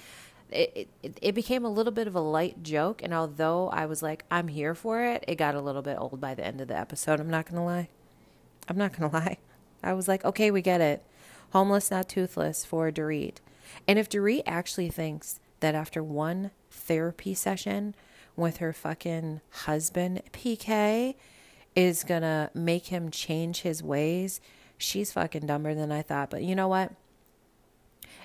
[0.52, 4.04] it, it, it became a little bit of a light joke and although i was
[4.04, 6.68] like i'm here for it it got a little bit old by the end of
[6.68, 7.88] the episode i'm not gonna lie
[8.68, 9.38] i'm not gonna lie
[9.82, 11.04] i was like okay we get it
[11.52, 13.38] homeless not toothless for dorit
[13.88, 17.96] and if Dorit actually thinks that after one therapy session
[18.36, 21.16] with her fucking husband, PK,
[21.76, 24.42] is gonna make him change his ways,
[24.78, 26.30] she's fucking dumber than I thought.
[26.30, 26.92] But you know what?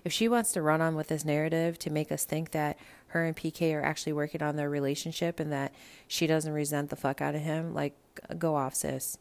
[0.06, 3.24] If she wants to run on with this narrative to make us think that her
[3.24, 5.74] and PK are actually working on their relationship and that
[6.06, 7.92] she doesn't resent the fuck out of him, like,
[8.38, 9.18] go off, sis.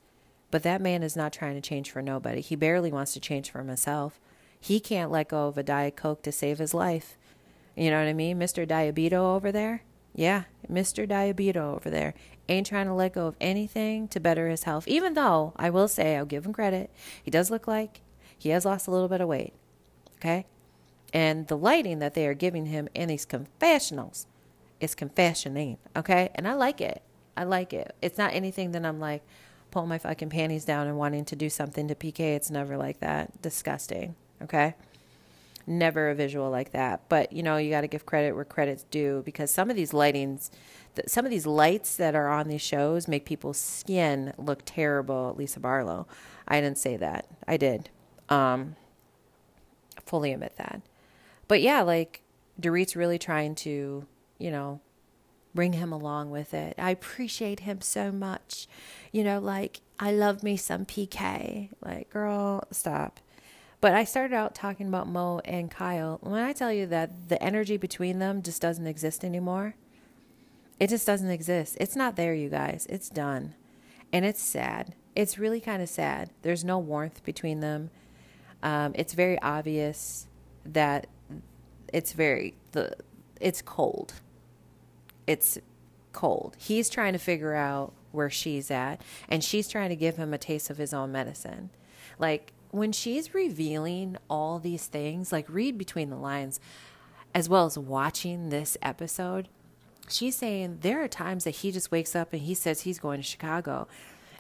[0.52, 2.40] But that man is not trying to change for nobody.
[2.40, 4.20] He barely wants to change for himself.
[4.60, 7.18] He can't let go of a Diet Coke to save his life.
[7.76, 8.38] You know what I mean?
[8.38, 8.68] Mr.
[8.68, 9.82] Diabito over there.
[10.14, 11.08] Yeah, Mr.
[11.08, 12.14] Diabito over there
[12.48, 14.88] ain't trying to let go of anything to better his health.
[14.88, 16.92] Even though I will say, I'll give him credit,
[17.24, 18.02] he does look like
[18.38, 19.56] he has lost a little bit of weight.
[20.18, 20.46] Okay?
[21.16, 24.28] And the lighting that they are giving him in these confessionals
[24.82, 25.78] is confessioning.
[25.96, 26.30] Okay?
[26.36, 27.02] And I like it.
[27.38, 27.96] I like it.
[28.02, 29.24] It's not anything that I'm like
[29.72, 32.20] pulling my fucking panties down and wanting to do something to PK.
[32.20, 33.42] It's never like that.
[33.42, 34.16] Disgusting.
[34.42, 34.76] Okay.
[35.66, 37.08] Never a visual like that.
[37.08, 39.94] But, you know, you got to give credit where credit's due because some of these
[39.94, 40.50] lightings,
[41.08, 45.34] some of these lights that are on these shows make people's skin look terrible.
[45.38, 46.08] Lisa Barlow.
[46.46, 47.26] I didn't say that.
[47.48, 47.90] I did.
[48.28, 48.76] Um,
[50.06, 50.82] fully admit that.
[51.48, 52.22] But yeah, like
[52.60, 54.06] Dorit's really trying to,
[54.38, 54.82] you know,
[55.54, 56.76] bring him along with it.
[56.78, 58.68] I appreciate him so much.
[59.12, 61.70] You know, like I love me some PK.
[61.82, 63.20] Like, girl, stop.
[63.82, 66.18] But I started out talking about Mo and Kyle.
[66.22, 69.76] When I tell you that the energy between them just doesn't exist anymore,
[70.80, 71.78] it just doesn't exist.
[71.80, 72.86] It's not there, you guys.
[72.90, 73.54] It's done.
[74.12, 74.96] And it's sad.
[75.16, 76.32] It's really kind of sad.
[76.42, 77.92] There's no warmth between them.
[78.64, 80.28] Um, it's very obvious
[80.66, 81.08] that
[81.96, 82.94] it's very the
[83.40, 84.16] it's cold.
[85.26, 85.58] It's
[86.12, 86.58] cold.
[86.60, 90.38] He's trying to figure out where she's at, and she's trying to give him a
[90.38, 91.70] taste of his own medicine.
[92.20, 96.60] Like when she's revealing all these things, like read between the lines,
[97.34, 99.48] as well as watching this episode,
[100.10, 103.22] she's saying there are times that he just wakes up and he says he's going
[103.22, 103.88] to Chicago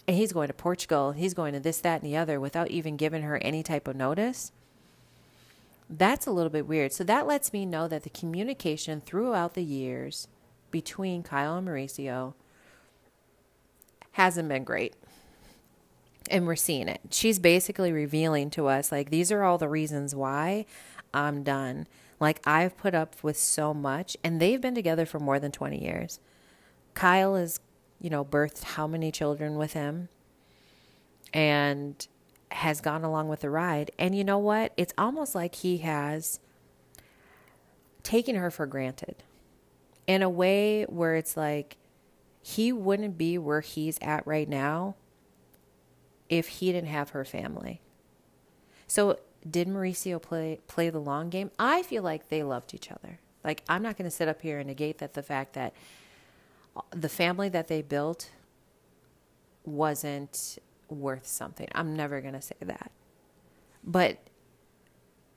[0.06, 2.98] and he's going to Portugal, he's going to this, that, and the other without even
[2.98, 4.52] giving her any type of notice.
[5.90, 6.94] That's a little bit weird.
[6.94, 10.28] So that lets me know that the communication throughout the years
[10.72, 12.34] between Kyle and Mauricio
[14.12, 14.96] hasn't been great
[16.30, 17.02] and we're seeing it.
[17.12, 20.66] She's basically revealing to us, like, these are all the reasons why
[21.14, 21.88] I'm done.
[22.20, 25.84] Like, I've put up with so much, and they've been together for more than 20
[25.84, 26.20] years.
[26.94, 27.60] Kyle has,
[28.00, 30.10] you know, birthed how many children with him
[31.34, 32.08] and
[32.52, 33.92] has gone along with the ride.
[33.98, 34.74] And you know what?
[34.78, 36.40] It's almost like he has
[38.04, 39.24] taken her for granted
[40.08, 41.78] in a way where it's like
[42.42, 44.96] he wouldn't be where he's at right now
[46.30, 47.82] if he didn't have her family.
[48.88, 49.20] So
[49.50, 51.52] did Mauricio play play the long game?
[51.58, 53.20] I feel like they loved each other.
[53.44, 55.74] Like I'm not going to sit up here and negate that the fact that
[56.92, 58.30] the family that they built
[59.64, 60.60] wasn't
[60.90, 61.68] worth something.
[61.74, 62.92] I'm never going to say that.
[63.84, 64.20] But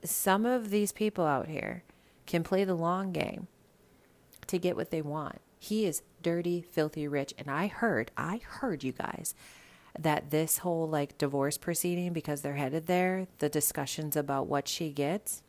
[0.05, 1.85] some of these people out here
[2.27, 3.49] can play the long game
[4.47, 5.41] to get what they want.
[5.59, 7.35] He is dirty, filthy rich.
[7.39, 9.35] And I heard, I heard you guys
[9.99, 14.91] that this whole like divorce proceeding, because they're headed there, the discussions about what she
[14.91, 15.43] gets,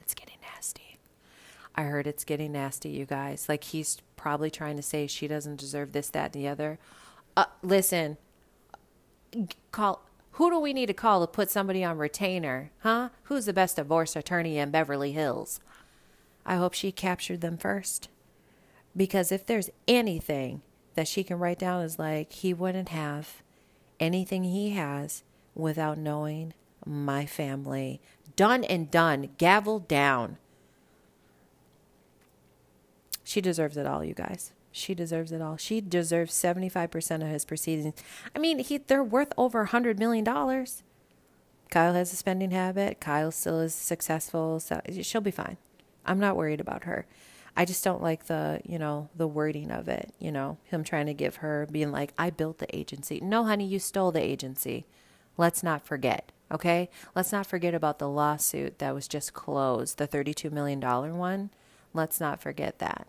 [0.00, 0.98] it's getting nasty.
[1.74, 3.48] I heard it's getting nasty, you guys.
[3.48, 6.78] Like he's probably trying to say she doesn't deserve this, that, and the other.
[7.36, 8.16] Uh, listen,
[9.72, 10.02] call.
[10.32, 12.70] Who do we need to call to put somebody on retainer?
[12.80, 13.08] Huh?
[13.24, 15.60] Who's the best divorce attorney in Beverly Hills?
[16.44, 18.08] I hope she captured them first.
[18.96, 20.62] Because if there's anything
[20.94, 23.42] that she can write down is like, he wouldn't have
[23.98, 25.22] anything he has
[25.54, 26.52] without knowing
[26.84, 28.00] my family.
[28.36, 29.30] Done and done.
[29.38, 30.38] Gavel down.
[33.24, 34.52] She deserves it all, you guys.
[34.76, 35.56] She deserves it all.
[35.56, 37.94] She deserves 75% of his proceedings.
[38.34, 40.24] I mean, he they're worth over a $100 million.
[40.24, 43.00] Kyle has a spending habit.
[43.00, 44.60] Kyle still is successful.
[44.60, 45.56] So she'll be fine.
[46.04, 47.06] I'm not worried about her.
[47.56, 51.06] I just don't like the, you know, the wording of it, you know, him trying
[51.06, 53.18] to give her being like, I built the agency.
[53.18, 54.84] No, honey, you stole the agency.
[55.38, 56.90] Let's not forget, okay?
[57.14, 60.80] Let's not forget about the lawsuit that was just closed, the $32 million.
[61.16, 61.48] One.
[61.94, 63.06] Let's not forget that.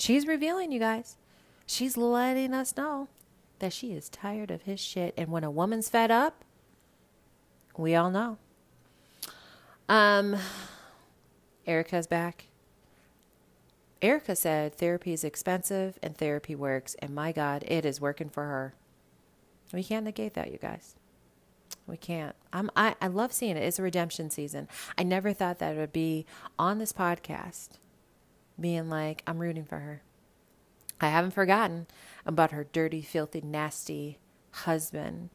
[0.00, 1.16] She's revealing, you guys.
[1.66, 3.08] She's letting us know
[3.58, 5.12] that she is tired of his shit.
[5.14, 6.42] And when a woman's fed up,
[7.76, 8.38] we all know.
[9.90, 10.36] Um,
[11.66, 12.46] Erika's back.
[14.00, 18.44] Erika said therapy is expensive and therapy works, and my God, it is working for
[18.44, 18.72] her.
[19.70, 20.94] We can't negate that, you guys.
[21.86, 22.34] We can't.
[22.54, 23.64] I'm, I, I love seeing it.
[23.64, 24.66] It's a redemption season.
[24.96, 26.24] I never thought that it would be
[26.58, 27.72] on this podcast,
[28.60, 30.02] being like, I'm rooting for her.
[31.00, 31.86] I haven't forgotten
[32.26, 34.18] about her dirty, filthy, nasty
[34.50, 35.30] husband,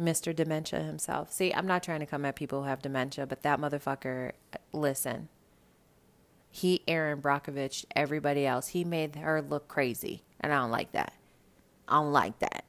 [0.00, 0.34] Mr.
[0.34, 1.32] Dementia himself.
[1.32, 4.32] See, I'm not trying to come at people who have dementia, but that motherfucker,
[4.72, 5.28] listen,
[6.50, 8.68] he Erin Brockovich, everybody else.
[8.68, 11.14] He made her look crazy, and I don't like that.
[11.88, 12.64] I don't like that.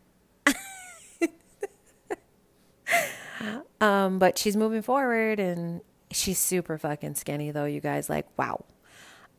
[3.81, 7.65] um, but she's moving forward, and she's super fucking skinny, though.
[7.65, 8.63] You guys, like, wow.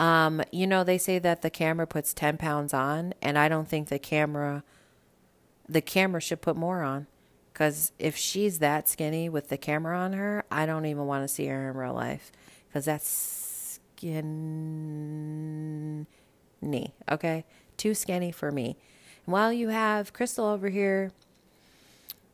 [0.01, 3.69] Um, you know, they say that the camera puts ten pounds on, and I don't
[3.69, 4.65] think the camera,
[5.69, 7.07] the camera should put more on.
[7.53, 11.33] Because if she's that skinny with the camera on her, I don't even want to
[11.33, 12.33] see her in real life.
[12.69, 14.27] Because that's skinny.
[17.09, 17.45] Okay?
[17.77, 18.77] Too skinny for me.
[19.25, 21.13] While you have Crystal over here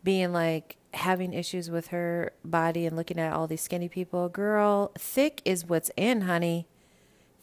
[0.02, 4.90] being like having issues with her body and looking at all these skinny people, girl,
[4.96, 6.66] thick is what's in, honey.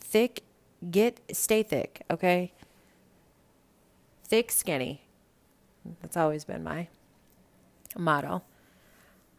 [0.10, 0.44] Thick,
[0.90, 2.54] get, stay thick, okay?
[4.24, 5.02] Thick, skinny.
[6.02, 6.88] That's always been my
[7.98, 8.44] motto.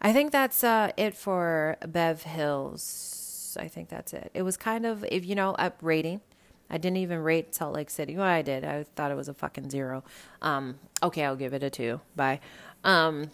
[0.01, 3.19] I think that's uh, it for Bev Hills
[3.57, 4.31] I think that's it.
[4.35, 6.21] It was kind of, if you know, up rating.
[6.71, 8.17] I didn't even rate Salt Lake City.
[8.17, 8.65] Well, I did.
[8.65, 10.05] I thought it was a fucking zero.
[10.43, 12.01] Um, okay, I'll give it a two.
[12.15, 12.41] Bye.
[12.85, 13.31] Um,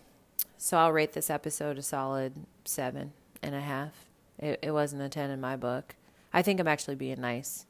[0.57, 2.33] so I'll rate this episode a solid
[2.65, 3.13] seven
[3.43, 4.07] and a half.
[4.39, 5.97] It, it wasn't a ten in my book.
[6.37, 7.65] I think I'm actually being nice.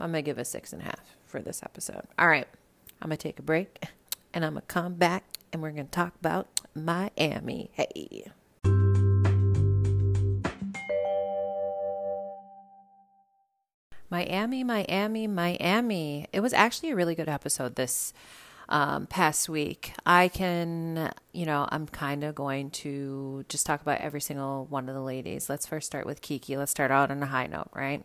[0.00, 2.02] I'm gonna give a six and a half for this episode.
[2.18, 2.48] All right,
[3.00, 3.84] I'm gonna take a break,
[4.34, 5.22] and I'm gonna come back,
[5.52, 7.70] and we're gonna talk about Miami.
[7.74, 8.26] Hey.
[14.10, 16.26] Miami, Miami, Miami.
[16.32, 18.12] It was actually a really good episode this
[18.68, 19.92] um, past week.
[20.04, 24.88] I can, you know, I'm kind of going to just talk about every single one
[24.88, 25.48] of the ladies.
[25.48, 26.56] Let's first start with Kiki.
[26.56, 28.04] Let's start out on a high note, right?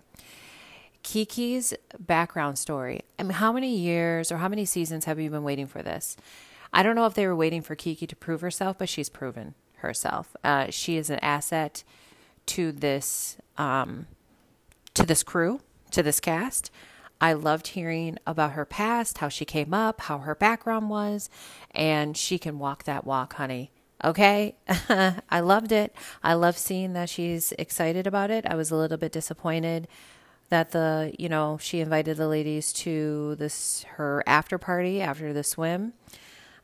[1.03, 3.01] Kiki's background story.
[3.18, 6.16] I mean, how many years or how many seasons have you been waiting for this?
[6.74, 9.55] I don't know if they were waiting for Kiki to prove herself, but she's proven
[9.78, 10.36] herself.
[10.43, 11.84] Uh, she is an asset
[12.45, 14.07] to this um,
[14.93, 16.72] to this crew to this cast.
[17.22, 21.30] I loved hearing about her past, how she came up, how her background was,
[21.69, 23.72] and she can walk that walk, honey.
[24.03, 24.55] Okay.
[25.30, 25.95] I loved it.
[26.24, 28.47] I love seeing that she's excited about it.
[28.47, 29.88] I was a little bit disappointed
[30.49, 35.43] that the, you know, she invited the ladies to this, her after party after the
[35.43, 35.93] swim.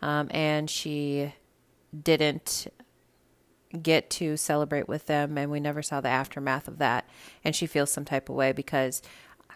[0.02, 1.34] Um, and she
[2.04, 2.68] didn't
[3.82, 7.08] get to celebrate with them and we never saw the aftermath of that
[7.44, 9.02] and she feels some type of way because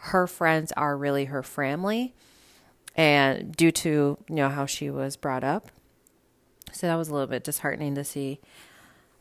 [0.05, 2.11] her friends are really her family
[2.95, 5.67] and due to you know how she was brought up
[6.71, 8.39] so that was a little bit disheartening to see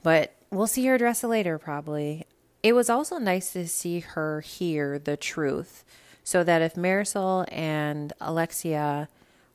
[0.03, 2.25] but we'll see her address later probably
[2.63, 5.85] it was also nice to see her hear the truth
[6.25, 9.07] so that if marisol and alexia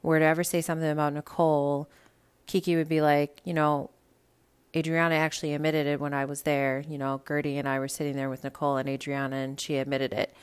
[0.04, 1.90] were to ever say something about nicole
[2.46, 3.90] kiki would be like you know
[4.76, 6.84] Adriana actually admitted it when I was there.
[6.86, 10.12] You know, Guerdy and I were sitting there with Nicole and Adriana, and she admitted
[10.12, 10.36] it.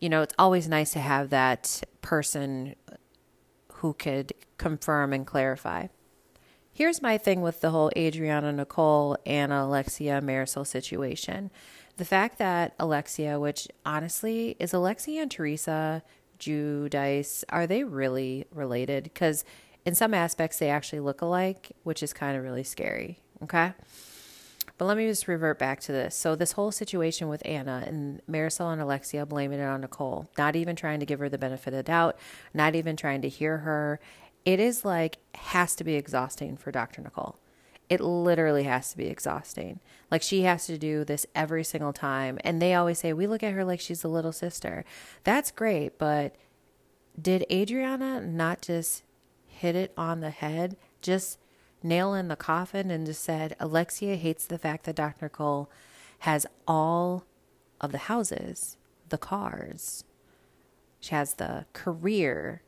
[0.00, 2.74] You know, it's always nice to have that person
[3.74, 5.88] who could confirm and clarify.
[6.72, 11.50] Here's my thing with the whole Adriana, Nicole, Anna, Alexia, Marisol situation.
[11.96, 16.02] The fact that Alexia, which honestly is Alexia and Teresa
[16.40, 19.04] Giudice, are they really related?
[19.04, 19.44] Because
[19.84, 23.20] in some aspects they actually look alike, which is kind of really scary.
[23.42, 23.72] Okay.
[24.76, 26.16] But let me just revert back to this.
[26.16, 30.56] So, this whole situation with Anna and Marisol and Alexia blaming it on Nicole, not
[30.56, 32.16] even trying to give her the benefit of the doubt,
[32.52, 34.00] not even trying to hear her.
[34.44, 37.02] It is like, has to be exhausting for Dr.
[37.02, 37.36] Nicole.
[37.88, 39.78] It literally has to be exhausting.
[40.10, 42.38] Like, she has to do this every single time.
[42.42, 44.84] And they always say, we look at her like she's a little sister.
[45.22, 45.98] That's great.
[45.98, 46.34] But
[47.20, 49.04] did Adriana not just
[49.46, 50.76] hit it on the head?
[51.00, 51.38] Just
[51.84, 55.28] nail in the coffin and just said, Alexia hates the fact that Dr.
[55.28, 55.70] Cole
[56.20, 57.24] has all
[57.80, 58.76] of the houses,
[59.08, 60.04] the cars.
[61.00, 62.62] She has the career.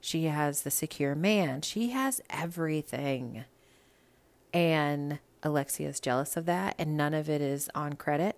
[0.00, 1.62] She has the secure man.
[1.62, 3.44] She has everything.
[4.52, 8.36] And Alexia is jealous of that, and none of it is on credit.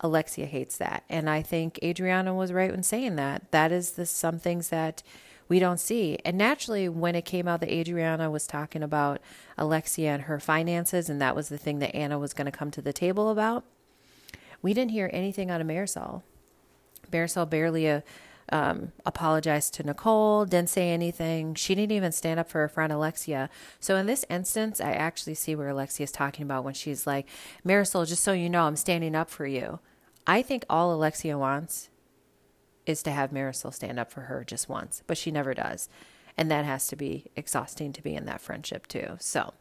[0.00, 1.04] Alexia hates that.
[1.08, 3.50] And I think Adriana was right when saying that.
[3.50, 5.02] That is the some things that
[5.48, 6.18] we don't see.
[6.24, 9.20] And naturally, when it came out that Adriana was talking about
[9.56, 12.70] Alexia and her finances, and that was the thing that Anna was going to come
[12.72, 13.64] to the table about,
[14.60, 16.22] we didn't hear anything out of Marisol.
[17.10, 18.00] Marisol barely uh,
[18.50, 21.54] um, apologized to Nicole, didn't say anything.
[21.54, 23.48] She didn't even stand up for her friend Alexia.
[23.80, 27.26] So in this instance, I actually see where Alexia is talking about when she's like,
[27.64, 29.78] Marisol, just so you know, I'm standing up for you.
[30.26, 31.88] I think all Alexia wants
[32.88, 35.88] is to have Marisol stand up for her just once, but she never does.
[36.36, 39.16] And that has to be exhausting to be in that friendship too.
[39.18, 39.54] So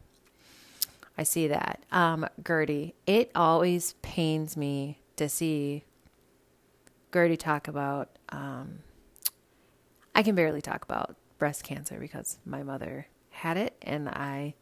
[1.17, 1.83] I see that.
[1.91, 5.83] Um, Guerdy, it always pains me to see
[7.11, 8.79] Guerdy talk about, um,
[10.13, 14.55] I can barely talk about breast cancer because my mother had it and I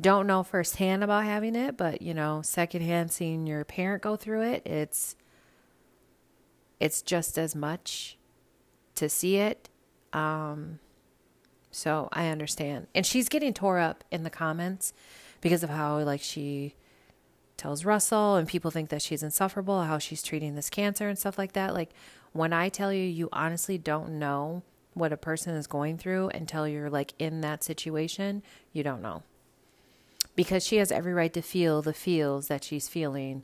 [0.00, 4.42] don't know firsthand about having it, but you know, secondhand seeing your parent go through
[4.42, 5.16] it, it's
[6.80, 8.16] it's just as much
[8.96, 9.68] to see it.
[10.12, 10.78] Um,
[11.70, 12.86] so I understand.
[12.94, 14.92] And she's getting tore up in the comments
[15.40, 16.74] because of how like she
[17.56, 21.38] tells Russell and people think that she's insufferable, how she's treating this cancer and stuff
[21.38, 21.74] like that.
[21.74, 21.90] Like
[22.32, 24.62] when I tell you you honestly don't know
[24.94, 29.22] what a person is going through until you're like in that situation, you don't know.
[30.36, 33.42] Because she has every right to feel the feels that she's feeling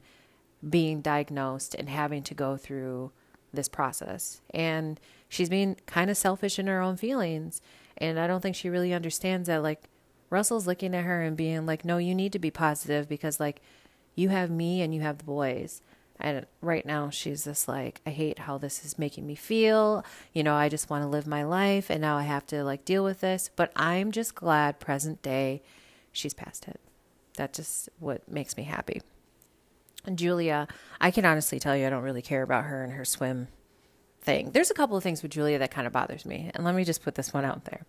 [0.68, 3.12] being diagnosed and having to go through
[3.52, 4.40] this process.
[4.50, 7.60] And she's being kind of selfish in her own feelings.
[7.96, 9.62] And I don't think she really understands that.
[9.62, 9.84] Like,
[10.30, 13.60] Russell's looking at her and being like, no, you need to be positive because, like,
[14.14, 15.82] you have me and you have the boys.
[16.18, 20.04] And right now, she's just like, I hate how this is making me feel.
[20.32, 21.90] You know, I just want to live my life.
[21.90, 23.50] And now I have to, like, deal with this.
[23.56, 25.62] But I'm just glad, present day,
[26.12, 26.80] she's past it.
[27.36, 29.00] That's just what makes me happy.
[30.14, 30.68] Julia,
[31.00, 33.48] I can honestly tell you I don't really care about her and her swim
[34.20, 34.50] thing.
[34.52, 36.50] There's a couple of things with Julia that kind of bothers me.
[36.54, 37.86] And let me just put this one out there.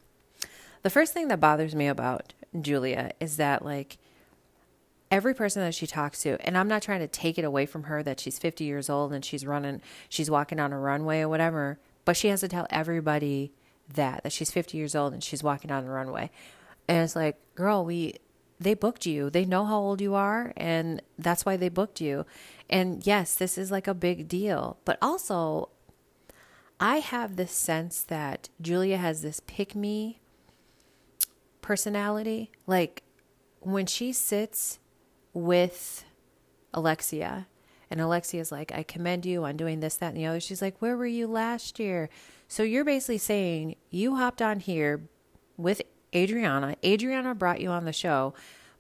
[0.84, 3.98] The first thing that bothers me about Julia is that, like,
[5.12, 7.84] every person that she talks to, and I'm not trying to take it away from
[7.84, 11.30] her that she's 50 years old and she's running, she's walking on a runway or
[11.30, 13.52] whatever, but she has to tell everybody
[13.94, 16.32] that, that she's 50 years old and she's walking on a runway.
[16.88, 18.16] And it's like, girl, we,
[18.62, 19.30] they booked you.
[19.30, 22.26] They know how old you are, and that's why they booked you.
[22.70, 24.78] And yes, this is like a big deal.
[24.86, 25.70] But also,
[26.80, 30.20] I have this sense that Julia has this pick me
[31.62, 32.52] personality.
[32.68, 33.04] Like
[33.60, 34.80] when she sits
[35.34, 36.06] with
[36.74, 37.48] Alexia,
[37.90, 40.40] and Alexia's like, I commend you on doing this, that, and the other.
[40.40, 42.10] She's like, Where were you last year?
[42.48, 45.10] So you're basically saying you hopped on here
[45.58, 45.82] with
[46.14, 46.76] Adriana.
[46.84, 48.34] Adriana brought you on the show,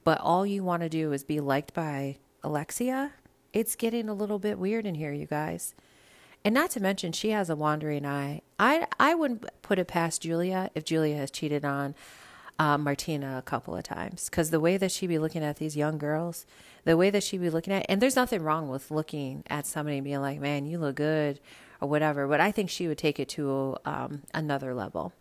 [0.03, 3.11] but all you want to do is be liked by Alexia.
[3.53, 5.73] It's getting a little bit weird in here, you guys.
[6.43, 8.41] And not to mention, she has a wandering eye.
[8.59, 11.93] I I wouldn't put it past Julia if Julia has cheated on
[12.57, 15.75] uh, Martina a couple of times because the way that she be looking at these
[15.75, 16.45] young girls,
[16.83, 19.97] the way that she be looking at, and there's nothing wrong with looking at somebody
[19.97, 21.39] and being like, "Man, you look good,"
[21.79, 22.27] or whatever.
[22.27, 25.13] But I think she would take it to um, another level,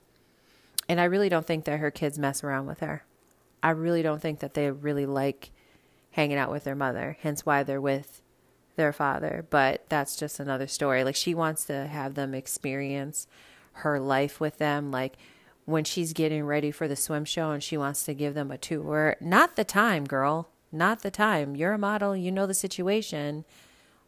[0.90, 3.04] and I really don't think that her kids mess around with her.
[3.62, 5.52] I really don't think that they really like
[6.10, 7.16] hanging out with their mother.
[7.20, 8.22] Hence why they're with
[8.74, 9.46] their father.
[9.50, 11.04] But that's just another story.
[11.04, 13.28] Like she wants to have them experience
[13.74, 14.90] her life with them.
[14.90, 15.16] Like
[15.64, 18.58] when she's getting ready for the swim show and she wants to give them a
[18.58, 19.14] tour.
[19.20, 20.48] Not the time, girl.
[20.72, 21.54] Not the time.
[21.54, 22.16] You're a model.
[22.16, 23.44] You know the situation.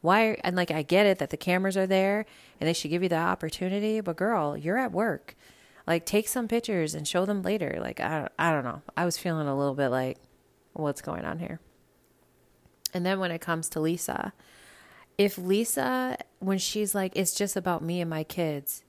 [0.01, 0.37] Why?
[0.43, 2.27] And like, I get it that the cameras are there
[2.61, 5.37] and they should give you the opportunity, but girl, you're at work.
[5.87, 7.79] Like, take some pictures and show them later.
[7.81, 8.83] Like, I, I don't know.
[8.97, 10.19] I was feeling a little bit like,
[10.73, 11.61] what's going on here?
[12.95, 14.33] And then when it comes to Lisa,
[15.19, 18.85] if Lisa, when she's like, it's just about me and my kids,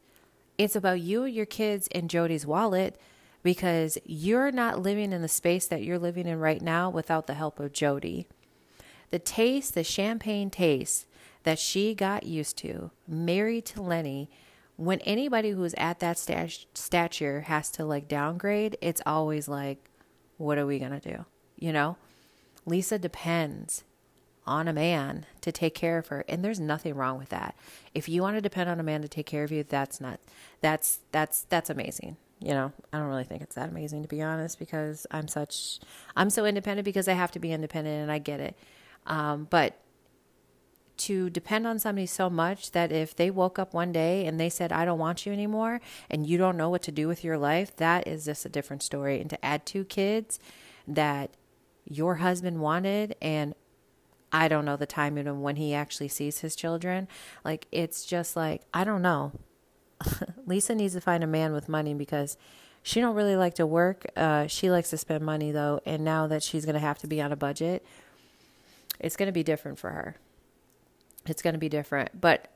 [0.57, 2.99] it's about you, and your kids, and Jody's wallet
[3.41, 7.33] because you're not living in the space that you're living in right now without the
[7.33, 8.27] help of Jody.
[9.11, 11.05] The taste, the champagne taste
[11.43, 14.29] that she got used to, married to Lenny,
[14.75, 19.89] when anybody who's at that stat- stature has to like downgrade, it's always like,
[20.37, 21.25] what are we going to do?
[21.57, 21.97] You know?
[22.65, 23.83] Lisa depends
[24.45, 27.55] on a man to take care of her and there's nothing wrong with that
[27.93, 30.19] if you want to depend on a man to take care of you that's not
[30.59, 34.21] that's that's that's amazing you know i don't really think it's that amazing to be
[34.21, 35.79] honest because i'm such
[36.17, 38.57] i'm so independent because i have to be independent and i get it
[39.05, 39.77] um, but
[40.95, 44.49] to depend on somebody so much that if they woke up one day and they
[44.49, 47.37] said i don't want you anymore and you don't know what to do with your
[47.37, 50.39] life that is just a different story and to add two kids
[50.87, 51.31] that
[51.85, 53.53] your husband wanted and
[54.33, 57.07] I don't know the timing of when he actually sees his children.
[57.45, 59.31] Like it's just like I don't know.
[60.47, 62.35] Lisa needs to find a man with money because
[62.81, 64.05] she don't really like to work.
[64.17, 67.21] Uh, she likes to spend money though, and now that she's gonna have to be
[67.21, 67.85] on a budget,
[68.99, 70.17] it's gonna be different for her.
[71.25, 72.19] It's gonna be different.
[72.19, 72.49] But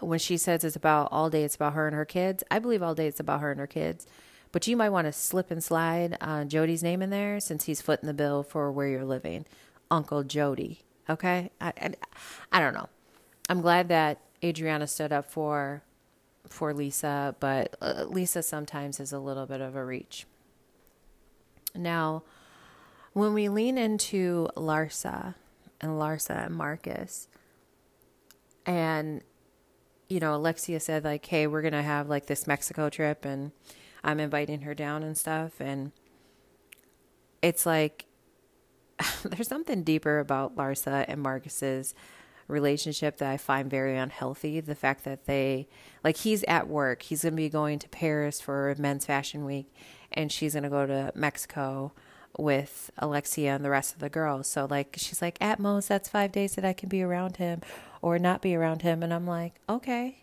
[0.00, 2.44] when she says it's about all day, it's about her and her kids.
[2.50, 4.06] I believe all day it's about her and her kids.
[4.52, 7.82] But you might want to slip and slide uh, Jody's name in there since he's
[7.82, 9.44] footing the bill for where you're living,
[9.90, 10.80] Uncle Jody.
[11.08, 11.90] Okay, I, I,
[12.52, 12.88] I don't know.
[13.48, 15.82] I'm glad that Adriana stood up for
[16.48, 20.26] for Lisa, but uh, Lisa sometimes is a little bit of a reach.
[21.74, 22.22] Now,
[23.12, 25.34] when we lean into Larsa
[25.80, 27.28] and Larsa and Marcus,
[28.66, 29.22] and
[30.08, 33.52] you know, Alexia said like, "Hey, we're gonna have like this Mexico trip, and
[34.04, 35.92] I'm inviting her down and stuff," and
[37.42, 38.06] it's like
[39.24, 41.94] there's something deeper about Larsa and Marcus's
[42.48, 44.60] relationship that I find very unhealthy.
[44.60, 45.68] The fact that they,
[46.04, 49.72] like, he's at work, he's going to be going to Paris for Men's Fashion Week,
[50.12, 51.92] and she's going to go to Mexico
[52.38, 54.46] with Alexia and the rest of the girls.
[54.46, 57.62] So, like, she's like, at most, that's five days that I can be around him
[58.02, 59.02] or not be around him.
[59.02, 60.18] And I'm like, okay.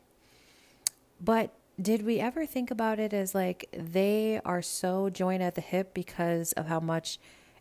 [1.20, 1.51] But
[1.82, 5.93] did we ever think about it as like they are so joined at the hip
[5.93, 7.18] because of how much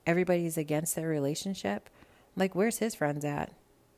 [0.07, 1.89] everybody's against their relationship.
[2.37, 3.53] Like, where's his friends at?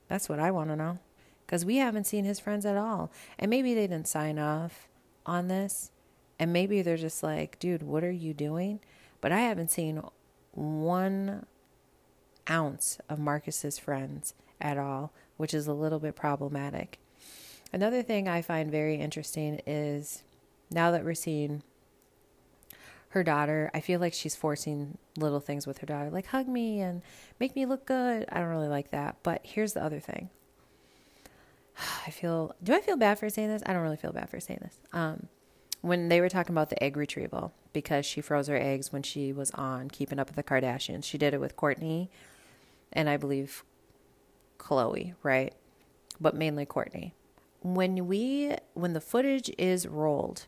[0.08, 0.98] That's what I want to know.
[1.46, 3.10] Because we haven't seen his friends at all.
[3.38, 4.88] And maybe they didn't sign off
[5.26, 5.90] on this.
[6.38, 8.80] And maybe they're just like, dude, what are you doing?
[9.20, 10.02] But I haven't seen
[10.54, 11.46] one
[12.48, 16.98] ounce of Marcus's friends at all, which is a little bit problematic.
[17.72, 20.22] Another thing I find very interesting is
[20.70, 21.62] now that we're seeing
[23.08, 26.80] her daughter, I feel like she's forcing little things with her daughter, like hug me
[26.80, 27.02] and
[27.38, 28.26] make me look good.
[28.30, 29.16] I don't really like that.
[29.22, 30.30] But here's the other thing.
[32.06, 33.62] I feel, do I feel bad for saying this?
[33.66, 34.78] I don't really feel bad for saying this.
[34.92, 35.28] Um,
[35.84, 39.32] when they were talking about the egg retrieval, because she froze her eggs when she
[39.32, 42.08] was on Keeping Up with the Kardashians, she did it with Kourtney
[42.92, 43.64] and I believe
[44.58, 45.52] Khloe, right?
[46.20, 47.12] But mainly Kourtney.
[47.60, 50.46] When we, when the footage is rolled,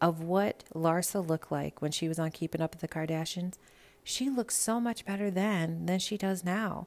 [0.00, 3.54] of what Larsa looked like when she was on Keeping Up with the Kardashians,
[4.02, 6.86] she looks so much better then than she does now.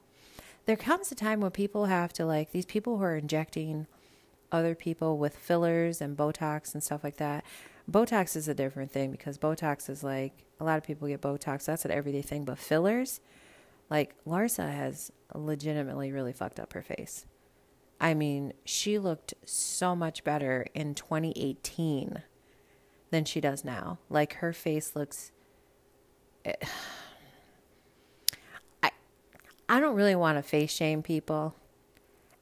[0.66, 3.88] There comes a time when people have to, like, these people who are injecting
[4.52, 7.44] other people with fillers and Botox and stuff like that.
[7.90, 11.64] Botox is a different thing because Botox is like, a lot of people get Botox.
[11.64, 12.44] That's an everyday thing.
[12.44, 13.20] But fillers,
[13.88, 17.24] like, Larsa has legitimately really fucked up her face.
[18.00, 22.22] I mean, she looked so much better in 2018
[23.10, 23.98] than she does now.
[24.08, 25.32] Like her face looks.
[26.44, 26.52] Eh,
[28.82, 28.90] I,
[29.68, 31.56] I don't really want to face shame people,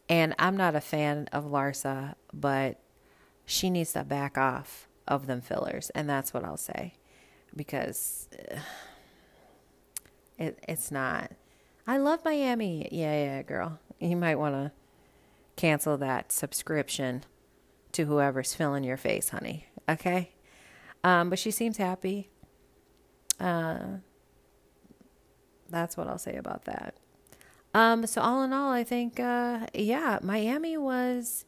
[0.09, 2.78] and I'm not a fan of Larsa, but
[3.47, 6.94] she needs to back off of them fillers, and that's what I'll say,
[7.54, 8.28] because
[10.38, 11.32] It, it's not.
[11.86, 12.88] I love Miami.
[12.92, 13.78] Yeah, yeah, girl.
[13.98, 14.72] You might want to
[15.57, 17.24] cancel that subscription
[17.92, 19.66] to whoever's filling your face, honey.
[19.88, 20.32] Okay?
[21.02, 22.28] Um, but she seems happy.
[23.40, 23.98] Uh,
[25.70, 26.96] that's what I'll say about that.
[27.72, 31.44] Um, so all in all, I think, uh, yeah, Miami was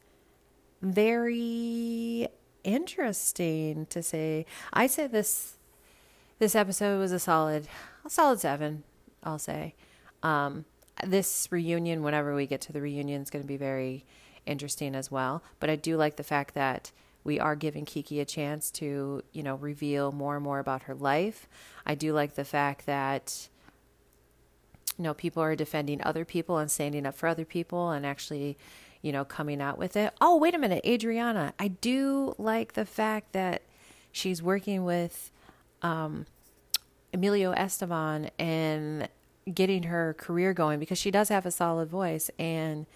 [0.80, 2.28] very
[2.68, 4.44] interesting to say.
[4.72, 5.56] I say this
[6.38, 7.66] this episode was a solid,
[8.04, 8.84] a solid seven.
[9.22, 9.74] I'll say.
[10.22, 10.64] Um,
[11.04, 14.04] this reunion, whenever we get to the reunion, is going to be very
[14.46, 15.42] interesting as well.
[15.60, 16.92] But I do like the fact that
[17.24, 20.94] we are giving Kiki a chance to, you know, reveal more and more about her
[20.94, 21.48] life.
[21.86, 23.48] I do like the fact that
[24.96, 28.58] you know, people are defending other people and standing up for other people and actually,
[29.03, 30.12] you know, coming out with it.
[30.20, 31.55] Oh, wait a minute, Adriana.
[31.59, 33.62] I do like the fact that
[34.12, 35.30] she's working with
[35.82, 36.26] um,
[37.12, 39.09] Emilio Estefan and
[39.53, 42.86] getting her career going because she does have a solid voice and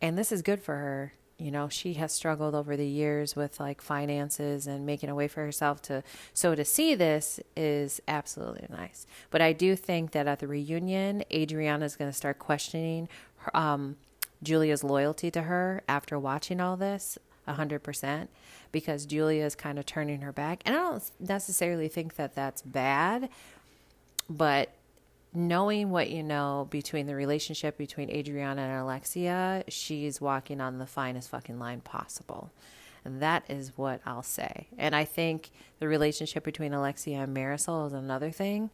[0.00, 3.58] and this is good for her you know she has struggled over the years with
[3.58, 8.66] like finances and making a way for herself to so to see this is absolutely
[8.70, 13.08] nice but i do think that at the reunion adriana is going to start questioning
[13.38, 13.96] her, um,
[14.42, 17.18] julia's loyalty to her after watching all this
[17.48, 18.28] 100%
[18.70, 22.62] because julia is kind of turning her back and i don't necessarily think that that's
[22.62, 23.28] bad
[24.28, 24.74] but
[25.34, 30.86] knowing what you know between the relationship between Adriana and Alexia, she's walking on the
[30.86, 32.52] finest fucking line possible.
[33.04, 34.68] And that is what I'll say.
[34.78, 38.70] And I think the relationship between Alexia and Marisol is another thing.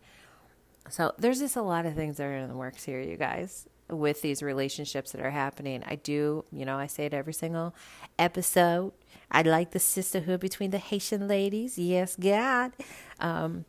[0.91, 3.69] So there's just a lot of things that are in the works here, you guys,
[3.91, 5.83] with these relationships that are happening.
[5.87, 7.75] I do, you know, I say it every single
[8.19, 8.93] episode.
[9.31, 11.79] I like the sisterhood between the Haitian ladies.
[11.79, 12.73] Yes, God.
[13.21, 13.65] Um,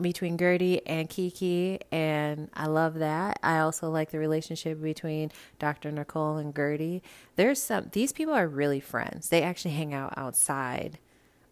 [0.00, 3.38] between Guerdy and Kiki, and I love that.
[3.42, 5.92] I also like the relationship between Dr.
[5.92, 7.02] Nicole and Guerdy.
[7.36, 9.28] There's some, these people are really friends.
[9.28, 10.98] They actually hang out outside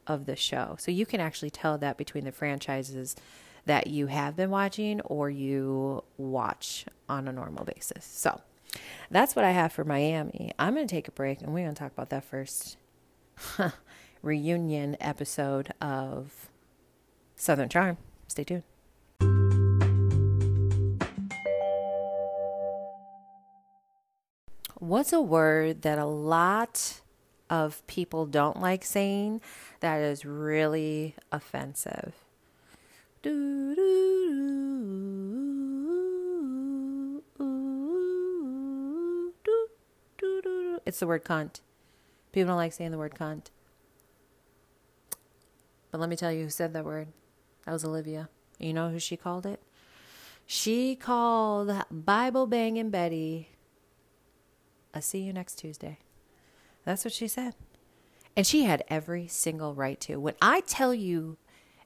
[0.07, 0.77] of the show.
[0.79, 3.15] So you can actually tell that between the franchises
[3.69, 8.03] that you have been watching or you watch on a normal basis.
[8.03, 8.41] So
[9.11, 10.53] that's what I have for Miami.
[10.59, 12.79] I'm going to take a break and we're going to talk about that first
[14.23, 16.49] reunion episode of
[17.37, 17.99] Southern Charm.
[18.27, 18.63] Stay tuned.
[24.77, 27.03] What's a word that a lot
[27.51, 29.43] of people don't like saying
[29.81, 32.15] that is really offensive?
[40.89, 41.61] It's the word cunt.
[42.33, 43.51] People don't like saying the word cunt.
[45.91, 47.09] But let me tell you who said that word.
[47.67, 48.31] That was Olivia.
[48.59, 49.63] You know who she called it?
[50.47, 53.51] She called Bible banging Betty.
[54.95, 55.99] I'll see you next Tuesday.
[56.87, 57.55] That's what she said.
[58.35, 60.17] And she had every single right to.
[60.19, 61.37] When I tell you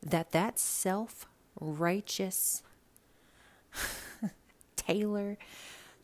[0.01, 1.26] that that self
[1.62, 2.62] righteous
[4.76, 5.38] Taylor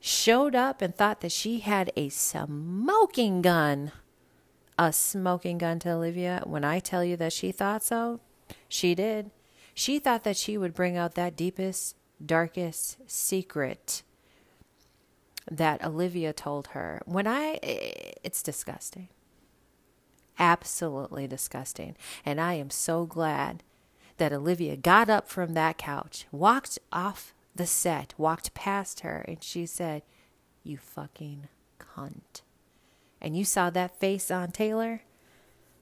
[0.00, 3.92] showed up and thought that she had a smoking gun,
[4.78, 8.20] a smoking gun to Olivia, when I tell you that she thought so,
[8.68, 9.30] she did.
[9.74, 14.02] She thought that she would bring out that deepest, darkest secret
[15.50, 17.00] that Olivia told her.
[17.06, 19.09] When I, it's disgusting.
[20.38, 21.96] Absolutely disgusting.
[22.24, 23.62] And I am so glad
[24.18, 29.42] that Olivia got up from that couch, walked off the set, walked past her, and
[29.42, 30.02] she said,
[30.62, 31.48] You fucking
[31.78, 32.42] cunt.
[33.20, 35.02] And you saw that face on Taylor?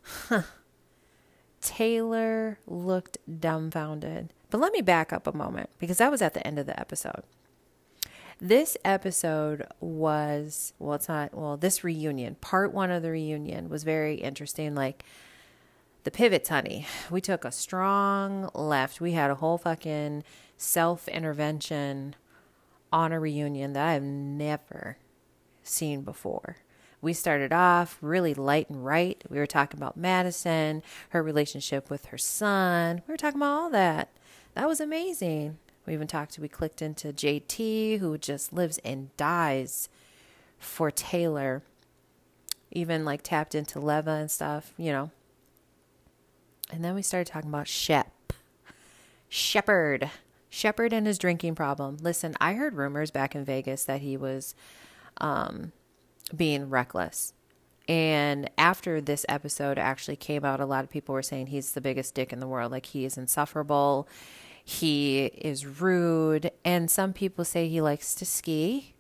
[0.03, 0.43] Huh.
[1.61, 4.33] Taylor looked dumbfounded.
[4.51, 6.79] But let me back up a moment because that was at the end of the
[6.79, 7.25] episode.
[8.41, 13.83] This episode was, well, it's not, well, this reunion, part one of the reunion was
[13.83, 14.75] very interesting.
[14.75, 15.05] Like
[16.07, 16.87] the pivots, honey.
[17.11, 19.01] We took a strong left.
[19.01, 20.23] We had a whole fucking
[20.57, 22.15] self intervention
[22.93, 24.99] on a reunion that I've never
[25.65, 26.59] seen before.
[27.03, 29.21] We started off really light and right.
[29.29, 33.03] We were talking about Madison, her relationship with her son.
[33.09, 34.11] We were talking about all that.
[34.55, 35.59] That was amazing.
[35.87, 39.89] We even talked, we clicked into JT, who just lives and dies
[40.57, 41.65] for Taylor.
[42.71, 45.11] Even like tapped into Leva and stuff, you know.
[46.71, 48.33] And then we started talking about Shep.
[49.29, 50.11] Shepherd.
[50.49, 51.99] Shepherd and his drinking problem.
[52.01, 54.55] Listen, I heard rumors back in Vegas that he was
[55.19, 55.73] um,
[56.35, 57.35] being reckless.
[57.89, 61.81] And after this episode actually came out, a lot of people were saying he's the
[61.81, 62.73] biggest dick in the world.
[62.73, 64.09] Like he is insufferable.
[64.65, 68.95] He is rude, and some people say he likes to ski.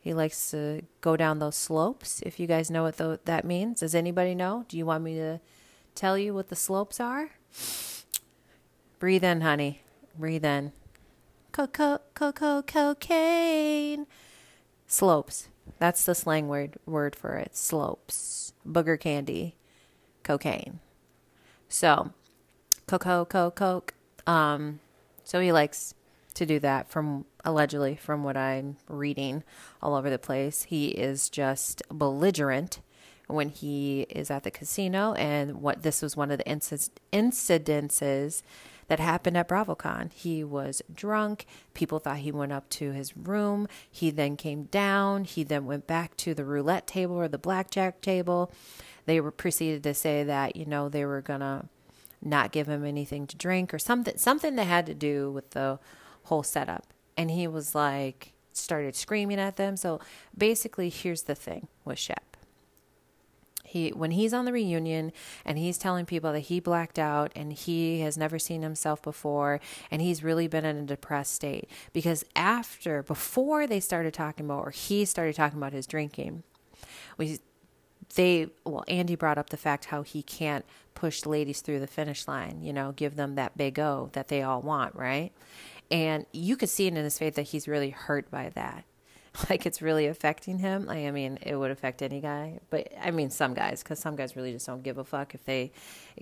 [0.00, 2.22] He likes to go down those slopes.
[2.22, 4.64] If you guys know what that means, does anybody know?
[4.68, 5.40] Do you want me to
[5.94, 7.30] tell you what the slopes are?
[8.98, 9.82] Breathe in, honey.
[10.18, 10.72] Breathe in.
[11.52, 14.06] Coco, coco, cocaine.
[14.86, 15.48] Slopes.
[15.78, 17.56] That's the slang word word for it.
[17.56, 18.52] Slopes.
[18.66, 19.56] Booger candy.
[20.22, 20.80] Cocaine.
[21.68, 22.12] So,
[22.86, 23.94] coco, coke, coke.
[24.26, 24.80] Um,
[25.24, 25.94] so he likes
[26.34, 29.42] to do that from allegedly from what I'm reading
[29.82, 30.64] all over the place.
[30.64, 32.80] He is just belligerent
[33.32, 38.42] when he is at the casino and what this was one of the inc- incidences
[38.88, 40.12] that happened at BravoCon.
[40.12, 41.46] He was drunk.
[41.72, 43.68] People thought he went up to his room.
[43.90, 45.24] He then came down.
[45.24, 48.52] He then went back to the roulette table or the blackjack table.
[49.06, 51.66] They were proceeded to say that, you know, they were going to
[52.20, 55.78] not give him anything to drink or something something that had to do with the
[56.24, 56.92] whole setup.
[57.16, 59.76] And he was like started screaming at them.
[59.76, 60.00] So
[60.36, 62.31] basically here's the thing with Shep.
[63.72, 65.12] He when he's on the reunion
[65.46, 69.60] and he's telling people that he blacked out and he has never seen himself before
[69.90, 74.66] and he's really been in a depressed state because after before they started talking about
[74.66, 76.42] or he started talking about his drinking,
[77.16, 77.38] we
[78.14, 82.28] they well Andy brought up the fact how he can't push ladies through the finish
[82.28, 85.32] line, you know, give them that big O that they all want, right?
[85.90, 88.84] And you could see it in his face that he's really hurt by that.
[89.50, 90.88] like it's really affecting him.
[90.88, 94.36] I mean, it would affect any guy, but I mean some guys because some guys
[94.36, 95.72] really just don't give a fuck if they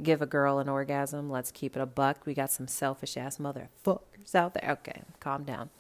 [0.01, 1.29] give a girl an orgasm.
[1.31, 2.25] Let's keep it a buck.
[2.25, 4.71] We got some selfish ass motherfuckers out there.
[4.71, 5.71] Okay, calm down.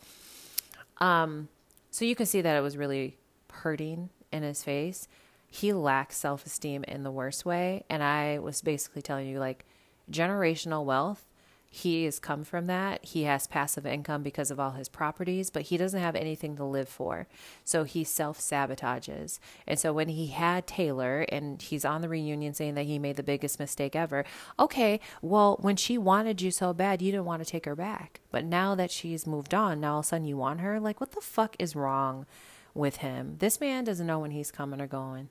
[0.98, 1.48] Um,
[1.90, 3.16] so you can see that it was really
[3.52, 5.06] hurting in his face.
[5.48, 9.64] He lacks self esteem in the worst way, and I was basically telling you like
[10.10, 11.24] generational wealth
[11.72, 13.04] he has come from that.
[13.04, 16.64] He has passive income because of all his properties, but he doesn't have anything to
[16.64, 17.28] live for.
[17.64, 19.38] So he self sabotages.
[19.68, 23.14] And so when he had Taylor and he's on the reunion saying that he made
[23.14, 24.24] the biggest mistake ever,
[24.58, 28.20] okay, well, when she wanted you so bad, you didn't want to take her back.
[28.32, 30.80] But now that she's moved on, now all of a sudden you want her?
[30.80, 32.26] Like, what the fuck is wrong
[32.74, 33.36] with him?
[33.38, 35.28] This man doesn't know when he's coming or going.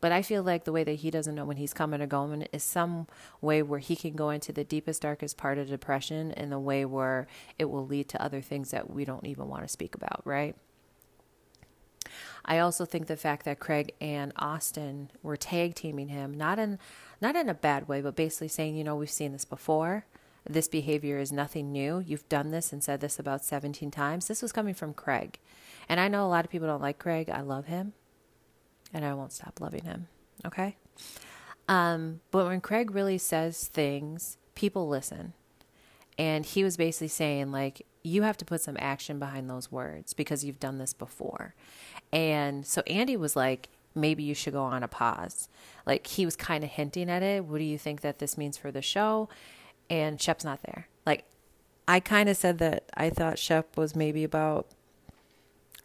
[0.00, 2.42] But I feel like the way that he doesn't know when he's coming or going
[2.52, 3.06] is some
[3.40, 6.84] way where he can go into the deepest, darkest part of depression in the way
[6.84, 7.26] where
[7.58, 10.56] it will lead to other things that we don't even want to speak about, right?
[12.44, 16.78] I also think the fact that Craig and Austin were tag teaming him, not in
[17.20, 20.06] not in a bad way, but basically saying, you know, we've seen this before.
[20.48, 21.98] This behavior is nothing new.
[21.98, 24.28] You've done this and said this about 17 times.
[24.28, 25.38] This was coming from Craig.
[25.88, 27.28] And I know a lot of people don't like Craig.
[27.28, 27.92] I love him
[28.92, 30.08] and I won't stop loving him.
[30.46, 30.76] Okay?
[31.68, 35.34] Um, but when Craig really says things, people listen.
[36.18, 40.14] And he was basically saying, like, you have to put some action behind those words
[40.14, 41.54] because you've done this before.
[42.12, 45.48] And so Andy was like, maybe you should go on a pause.
[45.86, 47.44] Like, he was kind of hinting at it.
[47.44, 49.28] What do you think that this means for the show?
[49.90, 50.88] And Shep's not there.
[51.06, 51.24] Like,
[51.86, 54.66] I kind of said that I thought Shep was maybe about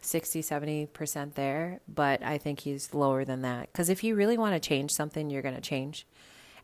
[0.04, 3.72] 60, 70% there, but I think he's lower than that.
[3.72, 6.06] Because if you really want to change something, you're going to change.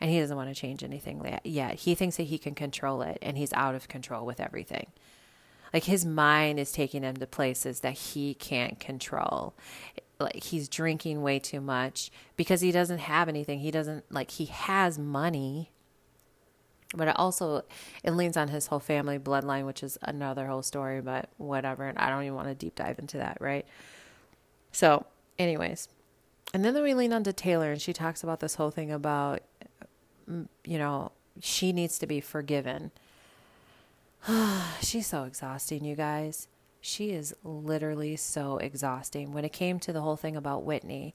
[0.00, 1.74] And he doesn't want to change anything yet.
[1.74, 4.86] He thinks that he can control it, and he's out of control with everything.
[5.74, 9.54] Like his mind is taking him to places that he can't control.
[10.18, 13.60] Like he's drinking way too much because he doesn't have anything.
[13.60, 15.70] He doesn't, like, he has money
[16.94, 17.62] but it also
[18.02, 21.86] it leans on his whole family bloodline which is another whole story but whatever.
[21.86, 23.66] And i don't even want to deep dive into that right?
[24.72, 25.06] So
[25.38, 25.88] anyways.
[26.52, 29.40] And then we lean onto taylor and she talks about this whole thing about
[30.30, 32.90] mm, you know she needs to be forgiven.
[34.82, 36.48] She's so exhausting you guys
[36.80, 39.32] she is literally so exhausting.
[39.32, 41.14] When it came to the whole thing about Whitney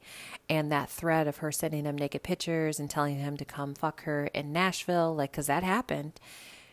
[0.49, 4.03] and that thread of her sending him naked pictures and telling him to come fuck
[4.03, 6.13] her in Nashville, like, because that happened,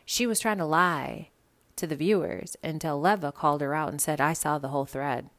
[0.04, 1.30] she was trying to lie
[1.76, 5.30] to the viewers until Leva called her out and said, I saw the whole thread.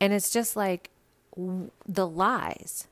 [0.00, 0.90] And it's just like
[1.86, 2.86] the lies.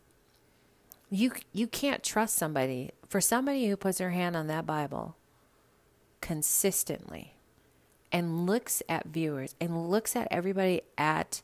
[1.08, 2.90] You, you can't trust somebody.
[3.08, 5.16] For somebody who puts her hand on that Bible
[6.20, 7.34] consistently
[8.12, 11.42] and looks at viewers and looks at everybody at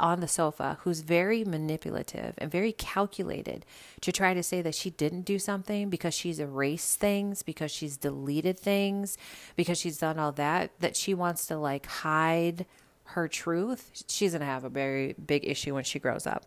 [0.00, 3.64] on the sofa who's very manipulative and very calculated
[4.00, 7.96] to try to say that she didn't do something because she's erased things, because she's
[7.96, 9.16] deleted things,
[9.54, 12.66] because she's done all that, that she wants to like hide
[13.04, 16.46] her truth, she's going to have a very big issue when she grows up.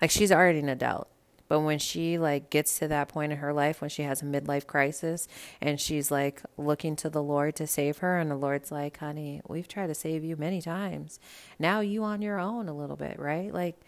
[0.00, 1.08] Like she's already an adult.
[1.50, 4.24] But when she like gets to that point in her life when she has a
[4.24, 5.26] midlife crisis
[5.60, 9.42] and she's like looking to the Lord to save her and the Lord's like, "Honey,
[9.48, 11.18] we've tried to save you many times.
[11.58, 13.80] Now you on your own a little bit, right?" Like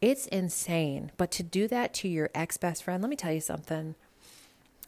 [0.00, 1.10] it's insane.
[1.16, 3.96] But to do that to your ex-best friend, let me tell you something.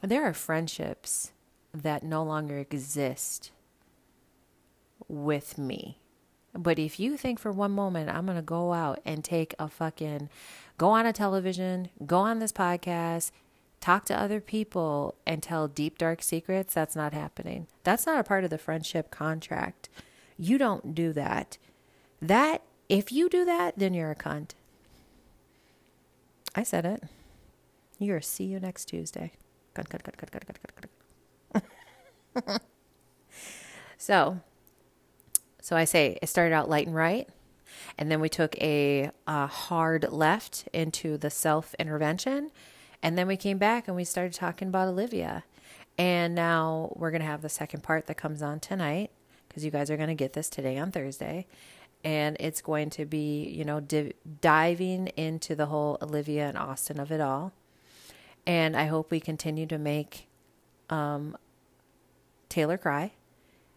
[0.01, 1.33] There are friendships
[1.73, 3.51] that no longer exist
[5.09, 5.99] with me.
[6.57, 9.69] But if you think for one moment I'm going to go out and take a
[9.69, 10.29] fucking
[10.79, 13.33] go on a television, go on this podcast,
[13.81, 17.67] talk to other people and tell deep dark secrets, that's not happening.
[17.83, 19.89] That's not a part of the friendship contract.
[20.39, 21.59] You don't do that.
[22.23, 24.53] That if you do that, then you're a cunt.
[26.55, 27.03] I said it.
[27.99, 29.33] You're see you next Tuesday.
[29.75, 30.59] Cut, cut, cut, cut, cut, cut,
[31.53, 32.63] cut, cut.
[33.99, 34.41] so,
[35.65, 37.27] so I say it started out light and right,
[37.97, 42.51] and then we took a, a hard left into the self intervention,
[43.03, 45.43] and then we came back and we started talking about Olivia,
[45.97, 49.11] and now we're gonna have the second part that comes on tonight
[49.49, 51.47] because you guys are gonna get this today on Thursday,
[52.05, 54.12] and it's going to be you know div-
[54.43, 57.55] diving into the whole Olivia and Austin of it all,
[58.47, 60.27] and I hope we continue to make
[60.91, 61.39] um,
[62.51, 63.12] Taylor cry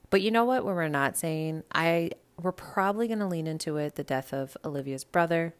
[0.09, 0.65] but you know what?
[0.65, 4.55] When we're not saying, I we're probably going to lean into it the death of
[4.63, 5.53] Olivia's brother,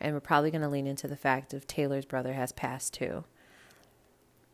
[0.00, 3.24] and we're probably going to lean into the fact of Taylor's brother has passed too.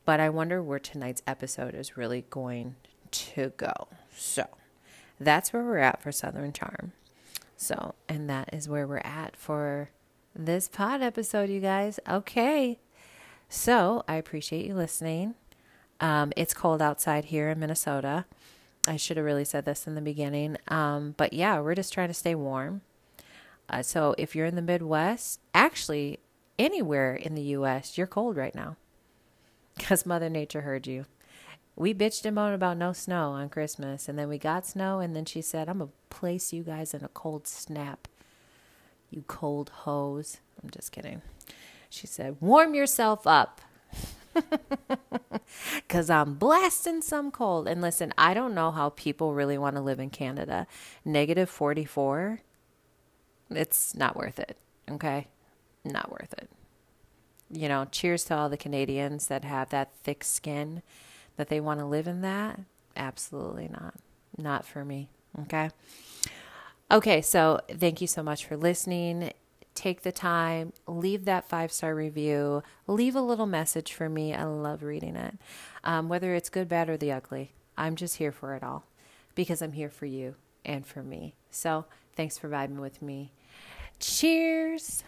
[0.05, 2.76] But I wonder where tonight's episode is really going
[3.11, 3.88] to go.
[4.16, 4.47] So
[5.18, 6.93] that's where we're at for Southern Charm.
[7.57, 9.90] So, and that is where we're at for
[10.34, 12.01] this pod episode, you guys.
[12.09, 12.78] Okay.
[13.49, 15.34] So I appreciate you listening.
[16.01, 18.24] Um, it's cold outside here in Minnesota.
[18.87, 20.57] I should have really said this in the beginning.
[20.68, 22.83] Um, but yeah, we're just trying to stay warm.
[23.68, 26.18] Uh, so if you're in the Midwest, actually,
[26.59, 28.76] anywhere in the U.S., you're cold right now
[29.76, 31.07] because Mother Nature heard you.
[31.74, 35.16] We bitched and moaned about no snow on Christmas, and then we got snow, and
[35.16, 38.09] then she said, I'm going to place you guys in a cold snap.
[39.11, 40.39] You cold hoes.
[40.62, 41.22] I'm just kidding.
[41.89, 43.61] She said, Warm yourself up.
[45.76, 47.68] Because I'm blasting some cold.
[47.68, 50.66] And listen, I don't know how people really want to live in Canada.
[51.05, 52.41] Negative 44,
[53.51, 54.57] it's not worth it.
[54.91, 55.28] Okay?
[55.85, 56.49] Not worth it.
[57.51, 60.83] You know, cheers to all the Canadians that have that thick skin
[61.37, 62.61] that they want to live in that.
[62.97, 63.95] Absolutely not.
[64.37, 65.11] Not for me.
[65.43, 65.70] Okay?
[66.91, 69.33] Okay, so thank you so much for listening
[69.75, 74.35] take the time, leave that five star review, leave a little message for me.
[74.35, 75.35] I love reading it.
[75.85, 78.85] Um, whether it's good, bad, or the ugly, I'm just here for it all
[79.35, 81.35] because I'm here for you and for me.
[81.51, 83.33] So thanks for vibing with me.
[83.99, 85.05] Cheers.